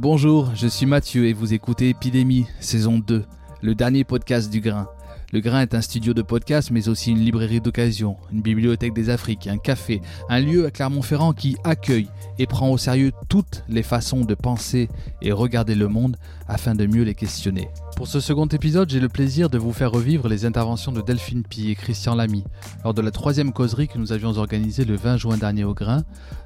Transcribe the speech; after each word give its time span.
Bonjour, 0.00 0.54
je 0.54 0.68
suis 0.68 0.86
Mathieu 0.86 1.26
et 1.26 1.32
vous 1.32 1.54
écoutez 1.54 1.88
Épidémie, 1.88 2.46
saison 2.60 3.00
2, 3.00 3.24
le 3.62 3.74
dernier 3.74 4.04
podcast 4.04 4.48
du 4.48 4.60
Grain. 4.60 4.86
Le 5.30 5.40
Grain 5.40 5.60
est 5.60 5.74
un 5.74 5.82
studio 5.82 6.14
de 6.14 6.22
podcast, 6.22 6.70
mais 6.70 6.88
aussi 6.88 7.10
une 7.10 7.18
librairie 7.18 7.60
d'occasion, 7.60 8.16
une 8.32 8.40
bibliothèque 8.40 8.94
des 8.94 9.10
Afriques, 9.10 9.46
un 9.46 9.58
café, 9.58 10.00
un 10.30 10.40
lieu 10.40 10.64
à 10.64 10.70
Clermont-Ferrand 10.70 11.34
qui 11.34 11.58
accueille 11.64 12.08
et 12.38 12.46
prend 12.46 12.70
au 12.70 12.78
sérieux 12.78 13.12
toutes 13.28 13.62
les 13.68 13.82
façons 13.82 14.22
de 14.22 14.34
penser 14.34 14.88
et 15.20 15.30
regarder 15.30 15.74
le 15.74 15.88
monde 15.88 16.16
afin 16.48 16.74
de 16.74 16.86
mieux 16.86 17.02
les 17.02 17.14
questionner. 17.14 17.68
Pour 17.94 18.08
ce 18.08 18.20
second 18.20 18.46
épisode, 18.46 18.88
j'ai 18.88 19.00
le 19.00 19.10
plaisir 19.10 19.50
de 19.50 19.58
vous 19.58 19.74
faire 19.74 19.90
revivre 19.90 20.28
les 20.28 20.46
interventions 20.46 20.92
de 20.92 21.02
Delphine 21.02 21.42
Pi 21.42 21.70
et 21.70 21.74
Christian 21.74 22.14
Lamy 22.14 22.44
lors 22.82 22.94
de 22.94 23.02
la 23.02 23.10
troisième 23.10 23.52
causerie 23.52 23.88
que 23.88 23.98
nous 23.98 24.12
avions 24.12 24.30
organisée 24.38 24.86
le 24.86 24.96
20 24.96 25.18
juin 25.18 25.36
dernier 25.36 25.64
au 25.64 25.74
Grain, 25.74 26.04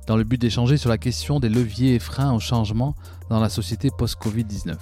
dans 0.09 0.17
le 0.17 0.25
but 0.25 0.41
d'échanger 0.41 0.77
sur 0.77 0.91
la 0.91 0.99
question 0.99 1.39
des 1.39 1.49
leviers 1.49 1.95
et 1.95 1.99
freins 2.01 2.33
au 2.33 2.41
changement 2.41 2.97
dans 3.31 3.39
la 3.39 3.49
société 3.49 3.91
post-Covid-19. 3.97 4.75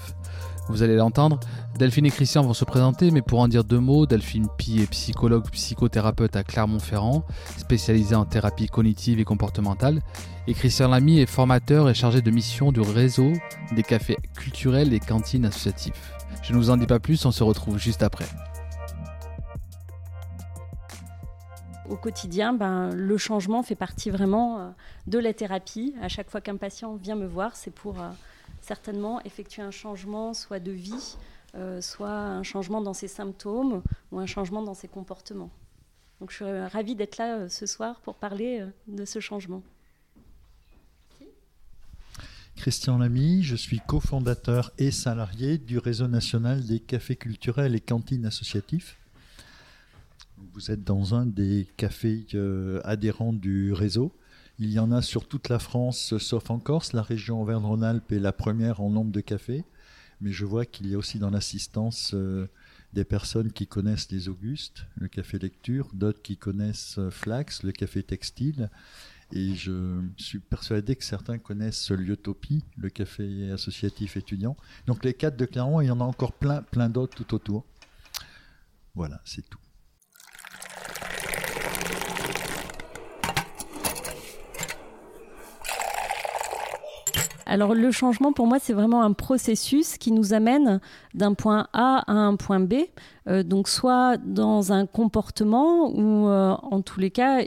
Vous 0.71 0.85
allez 0.85 0.95
l'entendre, 0.95 1.41
Delphine 1.77 2.07
et 2.07 2.11
Christian 2.11 2.43
vont 2.43 2.55
se 2.55 2.65
présenter, 2.65 3.11
mais 3.11 3.23
pour 3.23 3.41
en 3.41 3.49
dire 3.49 3.65
deux 3.65 3.81
mots, 3.81 4.07
Delphine 4.07 4.47
Pi 4.57 4.81
est 4.81 4.91
psychologue 4.91 5.51
psychothérapeute 5.51 6.37
à 6.37 6.45
Clermont-Ferrand, 6.45 7.25
spécialisée 7.59 8.15
en 8.15 8.25
thérapie 8.25 8.69
cognitive 8.69 9.19
et 9.19 9.25
comportementale, 9.25 10.01
et 10.47 10.55
Christian 10.55 10.89
Lamy 10.89 11.19
est 11.19 11.27
formateur 11.27 11.91
et 11.91 11.95
chargé 11.95 12.23
de 12.23 12.31
mission 12.31 12.71
du 12.71 12.81
réseau 12.81 13.33
des 13.73 13.83
cafés 13.83 14.17
culturels 14.37 14.95
et 14.95 15.01
cantines 15.01 15.45
associatifs. 15.45 16.15
Je 16.43 16.53
ne 16.53 16.59
vous 16.59 16.71
en 16.71 16.77
dis 16.77 16.87
pas 16.87 17.01
plus, 17.01 17.27
on 17.27 17.33
se 17.33 17.43
retrouve 17.43 17.77
juste 17.77 18.05
après. 18.05 18.27
Au 21.89 21.97
quotidien, 21.97 22.53
ben, 22.53 22.91
le 22.95 23.19
changement 23.19 23.65
fait 23.65 23.75
partie 23.75 24.11
vraiment 24.11 24.61
euh, 24.61 24.69
de 25.09 25.19
la 25.19 25.35
thérapie. 25.35 25.97
À 26.01 26.07
chaque 26.07 26.31
fois 26.31 26.41
qu'un 26.41 26.57
patient 26.57 26.95
vient 26.95 27.17
me 27.17 27.27
voir, 27.27 27.57
c'est 27.57 27.73
pour 27.73 28.01
euh, 28.01 28.11
certainement 28.61 29.21
effectuer 29.23 29.63
un 29.63 29.71
changement, 29.71 30.35
soit 30.35 30.61
de 30.61 30.73
vie, 30.73 31.17
euh, 31.55 31.81
soit 31.81 32.13
un 32.13 32.45
changement 32.45 32.81
dans 32.81 32.95
ses 32.95 33.09
symptômes 33.09 33.83
ou 34.13 34.21
un 34.21 34.27
changement 34.27 34.63
dans 34.63 34.75
ses 34.75 34.87
comportements. 34.87 35.51
Donc 36.21 36.31
je 36.31 36.37
suis 36.37 36.45
ravie 36.45 36.95
d'être 36.95 37.19
là 37.19 37.39
euh, 37.39 37.49
ce 37.49 37.67
soir 37.67 38.01
pour 38.03 38.15
parler 38.15 38.61
euh, 38.61 38.71
de 38.87 39.05
ce 39.05 39.19
changement. 39.19 39.63
Christian 42.55 42.99
Lamy, 42.99 43.43
je 43.43 43.57
suis 43.57 43.81
cofondateur 43.81 44.71
et 44.79 44.91
salarié 44.91 45.59
du 45.59 45.79
réseau 45.79 46.09
national 46.09 46.65
des 46.65 46.79
cafés 46.79 47.17
culturels 47.17 47.75
et 47.75 47.81
cantines 47.81 48.27
associatifs. 48.27 48.99
Vous 50.53 50.71
êtes 50.71 50.85
dans 50.85 51.15
un 51.15 51.27
des 51.27 51.67
cafés 51.77 52.27
adhérents 52.85 53.33
du 53.33 53.73
réseau. 53.73 54.13
Il 54.63 54.71
y 54.71 54.79
en 54.79 54.93
a 54.93 55.01
sur 55.01 55.27
toute 55.27 55.49
la 55.49 55.59
France, 55.59 56.19
sauf 56.19 56.51
en 56.51 56.59
Corse. 56.59 56.93
La 56.93 57.01
région 57.01 57.41
Auvergne-Rhône-Alpes 57.41 58.13
est 58.13 58.19
la 58.19 58.31
première 58.33 58.83
en 58.83 58.91
nombre 58.91 59.11
de 59.11 59.23
cafés. 59.23 59.65
Mais 60.21 60.33
je 60.33 60.45
vois 60.45 60.67
qu'il 60.67 60.87
y 60.87 60.95
a 60.95 60.99
aussi 60.99 61.19
dans 61.19 61.31
l'assistance 61.31 62.11
euh, 62.13 62.47
des 62.93 63.05
personnes 63.05 63.53
qui 63.53 63.67
connaissent 63.67 64.11
les 64.11 64.29
Augustes, 64.29 64.85
le 64.97 65.09
café 65.09 65.39
lecture, 65.39 65.89
d'autres 65.95 66.21
qui 66.21 66.37
connaissent 66.37 66.99
euh, 66.99 67.11
Flax, 67.11 67.63
le 67.63 67.73
café 67.73 68.03
textile. 68.03 68.69
Et 69.33 69.55
je 69.55 69.99
suis 70.19 70.41
persuadé 70.41 70.95
que 70.95 71.05
certains 71.05 71.39
connaissent 71.39 71.91
Liotopie, 71.91 72.63
le 72.77 72.91
café 72.91 73.51
associatif 73.53 74.19
étudiant. 74.19 74.59
Donc 74.87 75.07
les 75.07 75.15
quatre 75.15 75.39
de 75.39 75.47
Clermont, 75.47 75.81
il 75.81 75.87
y 75.87 75.91
en 75.91 76.03
a 76.03 76.05
encore 76.05 76.35
plein, 76.35 76.61
plein 76.61 76.91
d'autres 76.91 77.17
tout 77.17 77.35
autour. 77.35 77.65
Voilà, 78.95 79.23
c'est 79.25 79.49
tout. 79.49 79.60
Alors 87.51 87.75
le 87.75 87.91
changement 87.91 88.33
pour 88.33 88.47
moi 88.47 88.61
c'est 88.61 88.73
vraiment 88.73 89.03
un 89.03 89.13
processus 89.13 89.99
qui 89.99 90.13
nous 90.13 90.35
amène 90.35 90.81
d'un 91.15 91.35
point 91.35 91.67
A 91.73 92.05
à 92.07 92.13
un 92.13 92.37
point 92.37 92.61
B, 92.61 92.75
euh, 93.27 93.43
donc 93.43 93.69
soit 93.69 94.19
dans 94.19 94.73
un 94.73 94.87
comportement 94.87 95.91
ou 95.91 96.29
euh, 96.29 96.55
en 96.63 96.81
tous 96.81 97.01
les 97.01 97.11
cas 97.11 97.41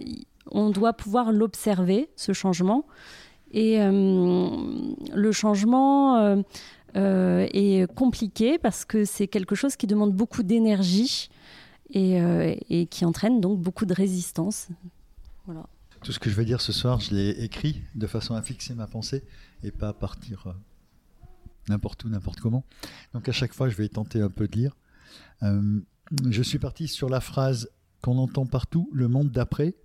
on 0.52 0.72
doit 0.72 0.92
pouvoir 0.92 1.32
l'observer 1.32 2.10
ce 2.18 2.34
changement 2.34 2.86
et 3.54 3.82
euh, 3.82 4.50
le 5.16 5.32
changement 5.32 6.44
est 6.96 7.96
compliqué 7.96 8.58
parce 8.58 8.84
que 8.84 9.06
c'est 9.06 9.30
quelque 9.30 9.56
chose 9.56 9.78
qui 9.78 9.88
demande 9.88 10.12
beaucoup 10.12 10.44
d'énergie 10.44 11.30
et, 11.92 12.18
et, 12.70 12.88
qui 12.88 13.06
entraîne 13.06 13.40
donc 13.40 13.58
beaucoup 13.58 13.86
de 13.86 13.94
résistance. 13.94 14.68
Voilà. 15.46 15.64
Tout 16.04 16.12
ce 16.12 16.20
que 16.20 16.30
je 16.30 16.36
vais 16.36 16.44
dire 16.44 16.60
ce 16.60 16.74
soir, 16.74 17.00
je 17.00 17.16
l'ai 17.16 17.30
écrit 17.30 17.82
de 17.96 18.08
façon 18.08 18.36
à 18.36 18.42
fixer 18.42 18.74
ma 18.74 18.88
pensée 18.88 19.24
et 19.64 19.72
pas 19.72 19.88
à 19.88 19.94
partir 19.94 20.48
euh, 20.48 20.54
n'importe 21.70 22.04
où, 22.04 22.10
n'importe 22.10 22.42
comment. 22.42 22.66
Donc 23.14 23.30
à 23.30 23.32
chaque 23.32 23.54
fois, 23.54 23.70
je 23.70 23.78
vais 23.78 23.88
tenter 23.88 24.22
un 24.22 24.30
peu 24.30 24.50
de 24.50 24.58
lire. 24.58 24.76
Euh, 25.44 25.80
je 26.30 26.44
suis 26.44 26.60
parti 26.60 26.90
sur 26.90 27.08
la 27.08 27.22
phrase 27.22 27.70
qu'on 28.02 28.18
entend 28.18 28.46
partout, 28.46 28.90
le 28.92 29.08
monde 29.08 29.32
d'après, 29.32 29.76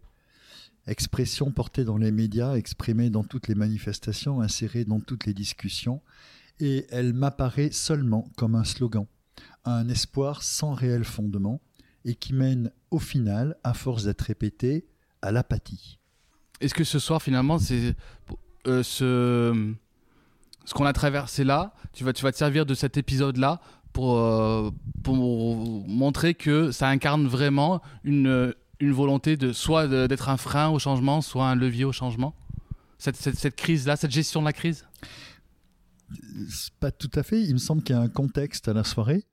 expression 0.89 1.53
portée 1.53 1.85
dans 1.85 1.99
les 1.99 2.11
médias, 2.11 2.57
exprimée 2.57 3.11
dans 3.11 3.23
toutes 3.23 3.47
les 3.47 3.55
manifestations, 3.55 4.41
insérée 4.41 4.85
dans 4.85 4.99
toutes 4.99 5.25
les 5.25 5.35
discussions, 5.35 6.03
et 6.59 6.87
elle 6.91 7.13
m'apparaît 7.13 7.71
seulement 7.71 8.29
comme 8.37 8.57
un 8.57 8.65
slogan, 8.65 9.07
un 9.65 9.89
espoir 9.89 10.43
sans 10.43 10.73
réel 10.73 11.05
fondement, 11.05 11.61
et 12.05 12.17
qui 12.17 12.35
mène 12.35 12.73
au 12.91 12.99
final, 12.99 13.57
à 13.63 13.73
force 13.73 14.03
d'être 14.03 14.23
répété, 14.23 14.89
à 15.23 15.31
l'apathie. 15.31 15.99
Est-ce 16.61 16.75
que 16.75 16.85
ce 16.85 16.99
soir, 16.99 17.23
finalement, 17.23 17.59
c'est 17.59 17.95
euh, 18.67 18.83
ce, 18.83 19.75
qu'on 20.75 20.85
a 20.85 20.93
traversé 20.93 21.45
là, 21.45 21.75
tu 21.93 22.05
vas, 22.05 22.13
tu 22.13 22.23
vas 22.23 22.33
te 22.33 22.37
servir 22.37 22.67
de 22.67 22.75
cet 22.75 22.97
épisode-là 22.97 23.61
pour, 23.93 24.19
euh, 24.19 24.71
montrer 25.07 26.35
que 26.35 26.71
ça 26.71 26.89
incarne 26.89 27.27
vraiment 27.27 27.81
une, 28.05 28.55
une 28.81 28.93
volonté 28.93 29.37
de 29.37 29.53
soit 29.53 29.89
d'être 30.09 30.29
un 30.29 30.37
frein 30.37 30.69
au 30.69 30.79
changement, 30.79 31.21
soit 31.21 31.49
un 31.49 31.55
levier 31.55 31.85
au 31.85 31.93
changement? 31.93 32.35
Cette, 32.99 33.17
cette, 33.17 33.55
crise-là, 33.55 33.97
cette 33.97 34.11
gestion 34.11 34.41
de 34.41 34.47
la 34.47 34.53
crise? 34.53 34.85
Pas 36.81 36.91
tout 36.91 37.11
à 37.15 37.23
fait. 37.23 37.41
Il 37.43 37.55
me 37.55 37.59
semble 37.59 37.83
qu'il 37.83 37.95
y 37.95 37.99
a 37.99 38.03
un 38.03 38.09
contexte 38.09 38.67
à 38.69 38.73
la 38.73 38.83
soirée 38.83 39.25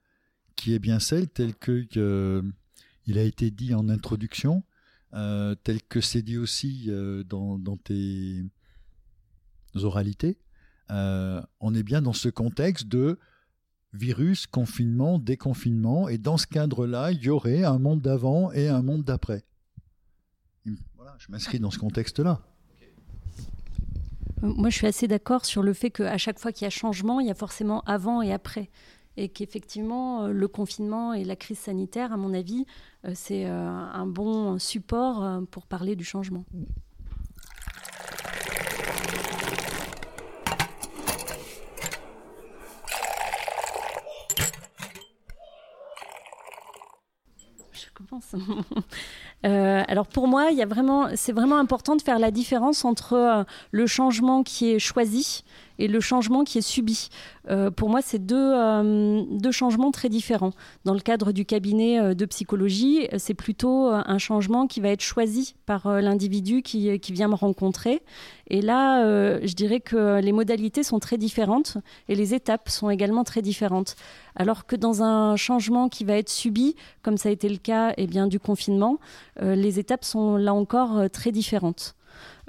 qui 0.56 0.74
est 0.74 0.80
bien 0.80 1.00
celle 1.00 1.28
tel 1.28 1.56
que 1.56 2.44
il 3.08 3.18
a 3.18 3.22
été 3.22 3.52
dit 3.52 3.74
en 3.74 3.90
introduction 3.90 4.64
euh, 5.16 5.56
tel 5.64 5.82
que 5.82 6.02
c'est 6.02 6.22
dit 6.22 6.38
aussi 6.38 6.86
euh, 6.90 7.24
dans, 7.24 7.78
tes 7.78 8.44
oralités, 9.76 10.38
euh, 10.92 11.42
on 11.62 11.74
est 11.74 11.84
bien 11.84 12.02
dans 12.02 12.14
ce 12.14 12.28
contexte 12.28 12.88
de 12.88 13.18
virus, 13.94 14.46
confinement, 14.46 15.18
déconfinement, 15.18 16.10
et 16.10 16.18
dans 16.18 16.38
ce 16.38 16.48
cadre-là, 16.48 17.12
il 17.12 17.24
y 17.24 17.30
aurait 17.30 17.64
un 17.64 17.80
monde 17.80 18.02
d'avant 18.02 18.52
et 18.52 18.68
un 18.68 18.82
monde 18.82 19.06
d'après. 19.06 19.46
Voilà, 20.96 21.16
je 21.18 21.32
m'inscris 21.32 21.60
dans 21.60 21.72
ce 21.72 21.80
contexte-là. 21.80 22.42
Moi, 24.42 24.70
je 24.70 24.76
suis 24.76 24.88
assez 24.88 25.08
d'accord 25.08 25.46
sur 25.46 25.64
le 25.64 25.74
fait 25.74 25.92
qu'à 25.92 26.18
chaque 26.18 26.40
fois 26.40 26.52
qu'il 26.52 26.66
y 26.66 26.68
a 26.68 26.70
changement, 26.70 27.22
il 27.22 27.28
y 27.28 27.32
a 27.32 27.36
forcément 27.36 27.82
avant 27.82 28.22
et 28.22 28.34
après 28.34 28.70
et 29.18 29.30
qu'effectivement, 29.30 30.24
euh, 30.24 30.32
le 30.32 30.48
confinement 30.48 31.14
et 31.14 31.24
la 31.24 31.36
crise 31.36 31.60
sanitaire, 31.60 32.12
à 32.14 32.18
mon 32.18 32.34
avis, 32.34 32.66
euh, 33.06 33.12
c'est 33.16 33.46
euh, 33.46 33.68
un 33.68 34.06
bon 34.06 34.60
support 34.60 35.42
pour 35.52 35.66
parler 35.66 35.96
du 35.96 36.04
changement. 36.04 36.44
Je 47.74 47.86
commence. 47.94 48.36
alors 49.44 50.08
pour 50.08 50.28
moi, 50.28 50.50
il 50.52 50.58
y 50.58 50.62
a 50.62 50.66
vraiment, 50.66 51.10
c'est 51.16 51.32
vraiment 51.32 51.58
important 51.58 51.96
de 51.96 52.02
faire 52.02 52.20
la 52.20 52.32
différence 52.32 52.84
entre 52.84 53.46
le 53.72 53.88
changement 53.88 54.44
qui 54.44 54.72
est 54.72 54.80
choisi 54.80 55.44
et 55.80 55.88
le 55.88 56.00
changement 56.00 56.44
qui 56.44 56.58
est 56.58 56.68
subi. 56.68 57.10
Euh, 57.50 57.72
pour 57.72 57.90
moi, 57.90 58.02
c'est 58.02 58.26
deux, 58.26 58.36
euh, 58.38 59.24
deux, 59.30 59.52
changements 59.52 59.92
très 59.92 60.10
différents. 60.10 60.52
Dans 60.84 60.94
le 60.94 61.00
cadre 61.00 61.32
du 61.32 61.46
cabinet 61.46 62.00
euh, 62.00 62.14
de 62.14 62.26
psychologie, 62.26 63.08
c'est 63.18 63.34
plutôt 63.34 63.88
un 63.88 64.18
changement 64.18 64.68
qui 64.68 64.80
va 64.82 64.90
être 64.90 65.02
choisi 65.02 65.56
par 65.66 65.88
l'individu 66.02 66.62
qui, 66.62 67.00
qui, 67.00 67.14
vient 67.14 67.28
me 67.28 67.36
rencontrer. 67.36 68.02
Et 68.48 68.62
là, 68.62 69.04
je 69.42 69.54
dirais 69.54 69.80
que 69.80 70.20
les 70.20 70.32
modalités 70.32 70.84
sont 70.84 71.00
très 71.00 71.18
différentes 71.18 71.78
et 72.08 72.16
les 72.16 72.34
étapes 72.34 72.70
sont 72.70 72.90
également 72.90 73.24
très 73.24 73.42
différentes. 73.42 73.96
Alors 74.36 74.66
que 74.66 74.76
dans 74.76 75.02
un 75.02 75.36
changement 75.36 75.90
qui 75.90 76.04
va 76.04 76.18
être 76.18 76.30
subi, 76.30 76.76
comme 77.02 77.18
ça 77.18 77.30
a 77.30 77.32
été 77.32 77.50
le 77.50 77.58
cas 77.58 77.94
eh 77.98 78.08
bien, 78.08 78.28
du 78.28 78.40
confinement, 78.40 79.00
les 79.42 79.80
étapes 79.80 80.04
sont 80.04 80.38
là 80.38 80.54
encore 80.54 81.10
très 81.12 81.32
différentes. 81.32 81.96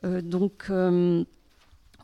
donc, 0.04 0.70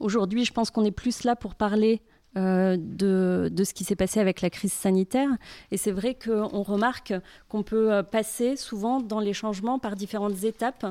Aujourd'hui, 0.03 0.45
je 0.45 0.53
pense 0.53 0.73
qu'on 0.73 0.85
est 0.85 0.91
plus 0.91 1.23
là 1.23 1.37
pour 1.37 1.55
parler 1.55 2.03
euh, 2.37 2.77
de, 2.77 3.63
ce 3.63 3.73
qui 3.73 3.85
s'est 3.85 3.95
passé 3.95 4.19
avec 4.19 4.41
la 4.41 4.51
crise 4.51 4.73
sanitaire. 4.73 5.29
Et 5.71 5.77
c'est 5.77 5.93
vrai 5.93 6.17
qu'on 6.17 6.63
remarque 6.63 7.15
qu'on 7.49 7.63
peut 7.63 7.93
euh, 7.93 8.03
passer 8.03 8.57
souvent 8.57 9.01
dans 9.01 9.21
les 9.21 9.33
changements 9.33 9.79
par 9.79 9.95
différentes 9.95 10.43
étapes. 10.43 10.85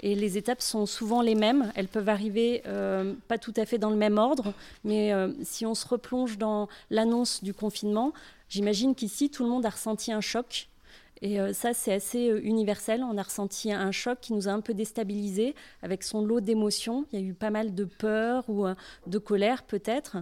Et 0.00 0.16
les 0.16 0.36
étapes 0.36 0.60
sont 0.60 0.84
souvent 0.84 1.22
les 1.22 1.36
mêmes. 1.36 1.70
Elles 1.76 1.86
peuvent 1.86 2.08
arriver 2.08 2.62
euh, 2.66 3.14
pas 3.28 3.38
tout 3.38 3.54
à 3.56 3.66
fait 3.66 3.78
dans 3.78 3.90
le 3.90 3.96
même 3.96 4.18
ordre. 4.18 4.52
Mais 4.82 5.12
si 5.44 5.64
on 5.64 5.76
se 5.76 5.86
replonge 5.86 6.36
dans 6.36 6.68
l'annonce 6.90 7.44
du 7.44 7.54
confinement, 7.54 8.12
j'imagine 8.48 8.96
qu'ici, 8.96 9.30
tout 9.30 9.44
le 9.44 9.50
monde 9.50 9.64
a 9.64 9.70
ressenti 9.70 10.10
un 10.10 10.20
choc. 10.20 10.68
Et 11.22 11.38
ça, 11.54 11.72
c'est 11.72 11.94
assez 11.94 12.26
universel. 12.42 13.02
On 13.02 13.16
a 13.16 13.22
ressenti 13.22 13.72
un 13.72 13.90
choc 13.90 14.18
qui 14.20 14.34
nous 14.34 14.48
a 14.48 14.52
un 14.52 14.60
peu 14.60 14.74
déstabilisés 14.74 15.54
avec 15.82 16.02
son 16.02 16.24
lot 16.24 16.40
d'émotions. 16.40 17.06
Il 17.12 17.20
y 17.20 17.22
a 17.22 17.26
eu 17.26 17.32
pas 17.32 17.50
mal 17.50 17.74
de 17.74 17.84
peur 17.84 18.44
ou 18.48 18.66
de 19.06 19.18
colère 19.18 19.62
peut-être. 19.62 20.18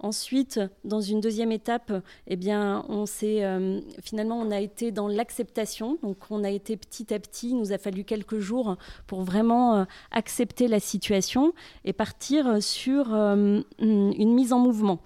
Ensuite, 0.00 0.60
dans 0.84 1.00
une 1.00 1.20
deuxième 1.20 1.50
étape, 1.50 1.92
eh 2.28 2.36
bien, 2.36 2.84
on 2.88 3.04
euh, 3.24 3.80
finalement 4.00 4.38
on 4.38 4.52
a 4.52 4.60
été 4.60 4.92
dans 4.92 5.08
l'acceptation. 5.08 5.98
Donc, 6.04 6.18
on 6.30 6.44
a 6.44 6.50
été 6.50 6.76
petit 6.76 7.12
à 7.12 7.18
petit. 7.18 7.50
Il 7.50 7.58
nous 7.58 7.72
a 7.72 7.78
fallu 7.78 8.04
quelques 8.04 8.38
jours 8.38 8.76
pour 9.08 9.22
vraiment 9.22 9.74
euh, 9.74 9.84
accepter 10.12 10.68
la 10.68 10.78
situation 10.78 11.52
et 11.84 11.92
partir 11.92 12.62
sur 12.62 13.12
euh, 13.12 13.60
une 13.80 14.34
mise 14.34 14.52
en 14.52 14.60
mouvement, 14.60 15.00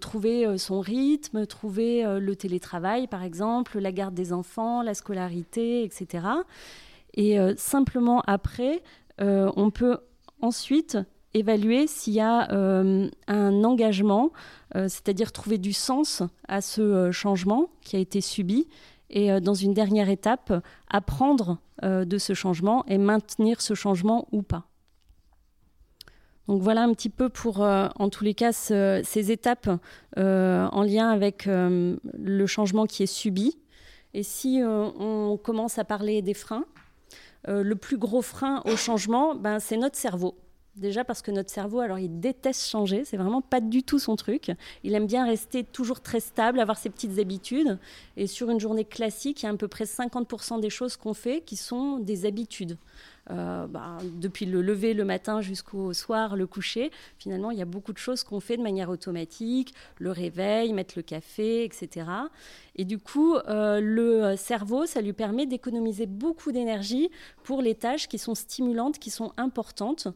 trouver 0.00 0.58
son 0.58 0.80
rythme, 0.80 1.46
trouver 1.46 2.02
le 2.18 2.36
télétravail, 2.36 3.06
par 3.06 3.22
exemple, 3.22 3.78
la 3.78 3.92
garde 3.92 4.14
des 4.14 4.32
enfants, 4.32 4.82
la 4.82 4.94
scolarité, 4.94 5.84
etc. 5.84 6.26
Et 7.14 7.38
simplement 7.56 8.22
après, 8.26 8.82
on 9.18 9.70
peut 9.70 9.98
ensuite 10.40 10.98
évaluer 11.34 11.86
s'il 11.86 12.14
y 12.14 12.20
a 12.20 12.50
euh, 12.52 13.08
un 13.28 13.64
engagement, 13.64 14.32
euh, 14.74 14.88
c'est-à-dire 14.88 15.32
trouver 15.32 15.58
du 15.58 15.72
sens 15.72 16.22
à 16.48 16.60
ce 16.60 16.80
euh, 16.80 17.12
changement 17.12 17.70
qui 17.82 17.96
a 17.96 17.98
été 17.98 18.20
subi, 18.20 18.68
et 19.12 19.40
dans 19.40 19.54
une 19.54 19.74
dernière 19.74 20.08
étape, 20.08 20.52
apprendre 20.88 21.58
de 21.82 22.16
ce 22.16 22.32
changement 22.32 22.86
et 22.86 22.96
maintenir 22.96 23.60
ce 23.60 23.74
changement 23.74 24.28
ou 24.30 24.42
pas. 24.42 24.68
Donc 26.46 26.62
voilà 26.62 26.84
un 26.84 26.94
petit 26.94 27.08
peu 27.10 27.28
pour, 27.28 27.58
en 27.58 28.08
tous 28.08 28.22
les 28.22 28.34
cas, 28.34 28.52
ces 28.52 29.32
étapes 29.32 29.68
en 30.16 30.82
lien 30.84 31.08
avec 31.08 31.46
le 31.46 32.46
changement 32.46 32.86
qui 32.86 33.02
est 33.02 33.12
subi. 33.12 33.58
Et 34.14 34.22
si 34.22 34.60
on 34.64 35.36
commence 35.42 35.80
à 35.80 35.84
parler 35.84 36.22
des 36.22 36.34
freins, 36.34 36.66
le 37.48 37.74
plus 37.74 37.98
gros 37.98 38.22
frein 38.22 38.62
au 38.64 38.76
changement, 38.76 39.34
ben, 39.34 39.58
c'est 39.58 39.76
notre 39.76 39.96
cerveau. 39.96 40.36
Déjà 40.80 41.04
parce 41.04 41.20
que 41.20 41.30
notre 41.30 41.50
cerveau, 41.50 41.80
alors 41.80 41.98
il 41.98 42.20
déteste 42.20 42.66
changer, 42.66 43.04
c'est 43.04 43.18
vraiment 43.18 43.42
pas 43.42 43.60
du 43.60 43.82
tout 43.82 43.98
son 43.98 44.16
truc. 44.16 44.50
Il 44.82 44.94
aime 44.94 45.06
bien 45.06 45.26
rester 45.26 45.62
toujours 45.62 46.00
très 46.00 46.20
stable, 46.20 46.58
avoir 46.58 46.78
ses 46.78 46.88
petites 46.88 47.18
habitudes. 47.18 47.78
Et 48.16 48.26
sur 48.26 48.48
une 48.48 48.58
journée 48.58 48.86
classique, 48.86 49.42
il 49.42 49.46
y 49.46 49.48
a 49.50 49.52
à 49.52 49.56
peu 49.56 49.68
près 49.68 49.84
50% 49.84 50.58
des 50.58 50.70
choses 50.70 50.96
qu'on 50.96 51.12
fait 51.12 51.42
qui 51.42 51.56
sont 51.56 51.98
des 51.98 52.24
habitudes. 52.24 52.78
Euh, 53.30 53.66
bah, 53.66 53.98
depuis 54.02 54.46
le 54.46 54.62
lever 54.62 54.94
le 54.94 55.04
matin 55.04 55.42
jusqu'au 55.42 55.92
soir, 55.92 56.34
le 56.34 56.46
coucher, 56.46 56.90
finalement, 57.18 57.50
il 57.50 57.58
y 57.58 57.62
a 57.62 57.66
beaucoup 57.66 57.92
de 57.92 57.98
choses 57.98 58.24
qu'on 58.24 58.40
fait 58.40 58.56
de 58.56 58.62
manière 58.62 58.88
automatique, 58.88 59.74
le 59.98 60.10
réveil, 60.10 60.72
mettre 60.72 60.94
le 60.96 61.02
café, 61.02 61.62
etc. 61.62 62.06
Et 62.76 62.86
du 62.86 62.98
coup, 62.98 63.36
euh, 63.36 63.80
le 63.82 64.34
cerveau, 64.36 64.86
ça 64.86 65.02
lui 65.02 65.12
permet 65.12 65.44
d'économiser 65.44 66.06
beaucoup 66.06 66.52
d'énergie 66.52 67.10
pour 67.44 67.60
les 67.60 67.74
tâches 67.74 68.08
qui 68.08 68.18
sont 68.18 68.34
stimulantes, 68.34 68.98
qui 68.98 69.10
sont 69.10 69.32
importantes. 69.36 70.08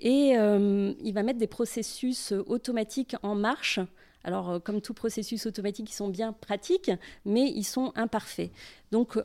Et 0.00 0.36
euh, 0.36 0.92
il 1.02 1.12
va 1.12 1.22
mettre 1.22 1.38
des 1.38 1.48
processus 1.48 2.32
automatiques 2.46 3.16
en 3.22 3.34
marche. 3.34 3.80
Alors, 4.24 4.50
euh, 4.50 4.58
comme 4.58 4.80
tout 4.80 4.94
processus 4.94 5.46
automatique, 5.46 5.90
ils 5.90 5.94
sont 5.94 6.08
bien 6.08 6.32
pratiques, 6.32 6.90
mais 7.24 7.50
ils 7.50 7.64
sont 7.64 7.92
imparfaits. 7.96 8.50
Donc, 8.92 9.18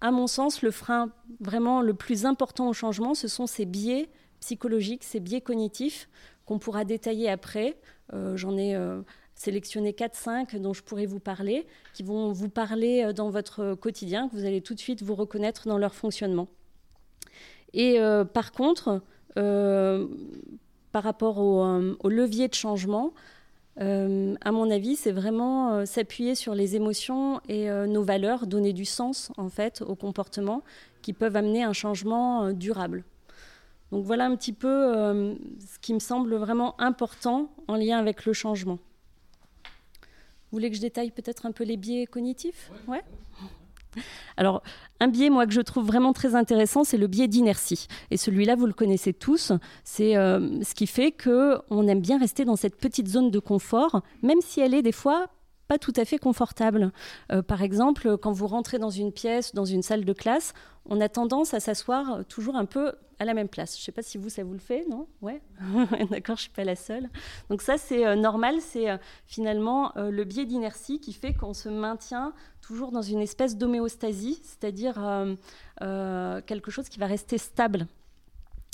à 0.00 0.10
mon 0.10 0.26
sens, 0.26 0.62
le 0.62 0.70
frein 0.70 1.10
vraiment 1.40 1.82
le 1.82 1.94
plus 1.94 2.26
important 2.26 2.68
au 2.68 2.72
changement, 2.72 3.14
ce 3.14 3.28
sont 3.28 3.46
ces 3.46 3.66
biais 3.66 4.08
psychologiques, 4.40 5.04
ces 5.04 5.20
biais 5.20 5.40
cognitifs 5.40 6.08
qu'on 6.46 6.58
pourra 6.58 6.84
détailler 6.84 7.28
après. 7.28 7.76
Euh, 8.12 8.36
j'en 8.36 8.56
ai 8.56 8.76
sélectionné 9.34 9.92
4-5 9.92 10.58
dont 10.58 10.72
je 10.72 10.82
pourrais 10.82 11.06
vous 11.06 11.20
parler, 11.20 11.66
qui 11.92 12.02
vont 12.02 12.32
vous 12.32 12.48
parler 12.48 13.12
dans 13.14 13.30
votre 13.30 13.74
quotidien, 13.74 14.28
que 14.28 14.36
vous 14.36 14.44
allez 14.44 14.60
tout 14.60 14.74
de 14.74 14.80
suite 14.80 15.02
vous 15.02 15.14
reconnaître 15.14 15.68
dans 15.68 15.78
leur 15.78 15.94
fonctionnement. 15.94 16.48
Et 17.72 17.98
par 18.32 18.52
contre, 18.52 18.88
euh, 18.88 18.98
par 19.34 21.02
rapport 21.02 21.38
euh, 21.38 21.96
au, 22.02 22.08
levier 22.08 22.48
de 22.48 22.54
changement, 22.54 23.12
euh, 23.80 24.34
à 24.40 24.52
mon 24.52 24.70
avis, 24.70 24.96
c'est 24.96 25.12
vraiment 25.12 25.86
s'appuyer 25.86 26.34
sur 26.34 26.54
les 26.54 26.76
émotions 26.76 27.40
et 27.48 27.68
nos 27.86 28.02
valeurs, 28.02 28.46
donner 28.46 28.72
du 28.72 28.84
sens 28.84 29.32
en 29.36 29.48
fait 29.48 29.82
au 29.82 29.94
comportement 29.94 30.62
qui 31.02 31.12
peuvent 31.12 31.36
amener 31.36 31.62
un 31.62 31.72
changement 31.72 32.52
durable. 32.52 33.04
Donc 33.90 34.04
voilà 34.04 34.26
un 34.26 34.36
petit 34.36 34.52
peu 34.52 34.68
ce 35.58 35.78
qui 35.80 35.94
me 35.94 35.98
semble 35.98 36.34
vraiment 36.34 36.80
important 36.80 37.50
en 37.68 37.76
lien 37.76 37.98
avec 37.98 38.26
le 38.26 38.32
changement. 38.32 38.78
Vous 40.50 40.56
voulez 40.56 40.68
que 40.68 40.76
je 40.76 40.80
détaille 40.80 41.12
peut-être 41.12 41.46
un 41.46 41.52
peu 41.52 41.62
les 41.62 41.76
biais 41.76 42.06
cognitifs? 42.06 42.72
Ouais. 42.88 43.02
Alors, 44.36 44.62
un 45.00 45.08
biais, 45.08 45.30
moi, 45.30 45.46
que 45.46 45.52
je 45.52 45.60
trouve 45.60 45.86
vraiment 45.86 46.12
très 46.12 46.34
intéressant, 46.34 46.84
c'est 46.84 46.96
le 46.96 47.06
biais 47.06 47.28
d'inertie. 47.28 47.86
Et 48.10 48.16
celui-là, 48.16 48.54
vous 48.54 48.66
le 48.66 48.72
connaissez 48.72 49.12
tous. 49.12 49.52
C'est 49.84 50.16
euh, 50.16 50.62
ce 50.62 50.74
qui 50.74 50.86
fait 50.86 51.12
qu'on 51.12 51.88
aime 51.88 52.00
bien 52.00 52.18
rester 52.18 52.44
dans 52.44 52.56
cette 52.56 52.76
petite 52.76 53.08
zone 53.08 53.30
de 53.30 53.38
confort, 53.38 54.02
même 54.22 54.40
si 54.40 54.60
elle 54.60 54.74
est 54.74 54.82
des 54.82 54.92
fois 54.92 55.28
pas 55.70 55.78
tout 55.78 55.92
à 55.94 56.04
fait 56.04 56.18
confortable. 56.18 56.90
Euh, 57.30 57.42
par 57.42 57.62
exemple, 57.62 58.18
quand 58.18 58.32
vous 58.32 58.48
rentrez 58.48 58.80
dans 58.80 58.90
une 58.90 59.12
pièce, 59.12 59.54
dans 59.54 59.64
une 59.64 59.84
salle 59.84 60.04
de 60.04 60.12
classe, 60.12 60.52
on 60.84 61.00
a 61.00 61.08
tendance 61.08 61.54
à 61.54 61.60
s'asseoir 61.60 62.24
toujours 62.24 62.56
un 62.56 62.64
peu 62.64 62.94
à 63.20 63.24
la 63.24 63.34
même 63.34 63.46
place. 63.46 63.76
Je 63.76 63.82
ne 63.82 63.84
sais 63.84 63.92
pas 63.92 64.02
si 64.02 64.18
vous, 64.18 64.30
ça 64.30 64.42
vous 64.42 64.52
le 64.52 64.58
fait, 64.58 64.84
non? 64.90 65.06
Ouais 65.22 65.40
D'accord, 66.10 66.34
je 66.34 66.40
ne 66.40 66.48
suis 66.48 66.50
pas 66.50 66.64
la 66.64 66.74
seule. 66.74 67.08
Donc 67.50 67.62
ça, 67.62 67.78
c'est 67.78 68.04
euh, 68.04 68.16
normal, 68.16 68.56
c'est 68.60 68.88
finalement 69.26 69.92
le 69.94 70.24
biais 70.24 70.44
d'inertie 70.44 70.98
qui 70.98 71.12
fait 71.12 71.34
qu'on 71.34 71.54
se 71.54 71.68
maintient 71.68 72.32
toujours 72.60 72.90
dans 72.90 73.02
une 73.02 73.20
espèce 73.20 73.56
d'homéostasie, 73.56 74.40
c'est-à-dire 74.42 74.94
quelque 75.78 76.70
chose 76.72 76.88
qui 76.88 76.98
va 76.98 77.06
rester 77.06 77.38
stable. 77.38 77.86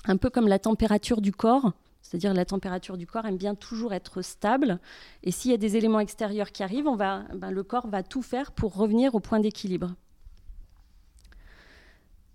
Un 0.07 0.17
peu 0.17 0.31
comme 0.31 0.49
la 0.49 0.59
température 0.59 1.21
du 1.21 1.33
corps. 1.33 1.73
C'est-à-dire 2.09 2.35
la 2.35 2.45
température 2.45 2.97
du 2.97 3.07
corps 3.07 3.27
aime 3.27 3.37
bien 3.37 3.55
toujours 3.55 3.93
être 3.93 4.23
stable. 4.23 4.79
Et 5.23 5.31
s'il 5.31 5.51
y 5.51 5.55
a 5.55 5.59
des 5.59 5.77
éléments 5.77 6.01
extérieurs 6.01 6.53
qui 6.53 6.63
arrivent, 6.63 6.89
ben, 6.97 7.27
le 7.51 7.63
corps 7.63 7.89
va 7.89 8.03
tout 8.03 8.23
faire 8.23 8.53
pour 8.53 8.77
revenir 8.77 9.15
au 9.15 9.21
point 9.21 9.41
d'équilibre. 9.41 9.95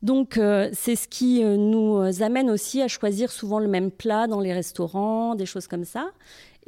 Donc 0.01 0.37
euh, 0.37 0.69
c'est 0.73 0.95
ce 0.95 1.07
qui 1.07 1.43
euh, 1.43 1.57
nous 1.57 2.23
amène 2.23 2.49
aussi 2.49 2.81
à 2.81 2.87
choisir 2.87 3.31
souvent 3.31 3.59
le 3.59 3.67
même 3.67 3.91
plat 3.91 4.25
dans 4.25 4.39
les 4.39 4.51
restaurants, 4.51 5.35
des 5.35 5.45
choses 5.45 5.67
comme 5.67 5.85
ça. 5.85 6.09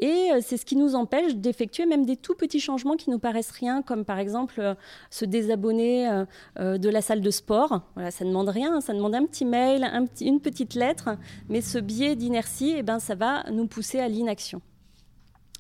Et 0.04 0.34
euh, 0.34 0.42
c'est 0.42 0.58
ce 0.58 0.66
qui 0.66 0.76
nous 0.76 0.96
empêche 0.96 1.34
d'effectuer 1.34 1.86
même 1.86 2.06
des 2.06 2.18
tout 2.18 2.36
petits 2.36 2.60
changements 2.60 2.98
qui 2.98 3.10
nous 3.10 3.20
paraissent 3.20 3.52
rien, 3.52 3.82
comme 3.82 4.04
par 4.04 4.20
exemple 4.20 4.56
euh, 4.60 4.76
se 5.10 5.24
désabonner 5.24 6.26
euh, 6.60 6.78
de 6.78 6.90
la 6.90 7.02
salle 7.02 7.22
de 7.22 7.32
sport. 7.32 7.84
Ça 8.10 8.26
ne 8.26 8.30
demande 8.30 8.50
rien, 8.50 8.82
ça 8.82 8.94
demande 8.94 9.16
un 9.16 9.26
petit 9.26 9.46
mail, 9.46 9.90
une 10.20 10.42
petite 10.42 10.74
lettre, 10.74 11.18
mais 11.48 11.62
ce 11.62 11.78
biais 11.78 12.18
d'inertie, 12.18 12.74
eh 12.76 12.84
ben, 12.84 13.00
ça 13.00 13.16
va 13.16 13.50
nous 13.50 13.66
pousser 13.66 14.02
à 14.02 14.10
l'inaction. 14.10 14.62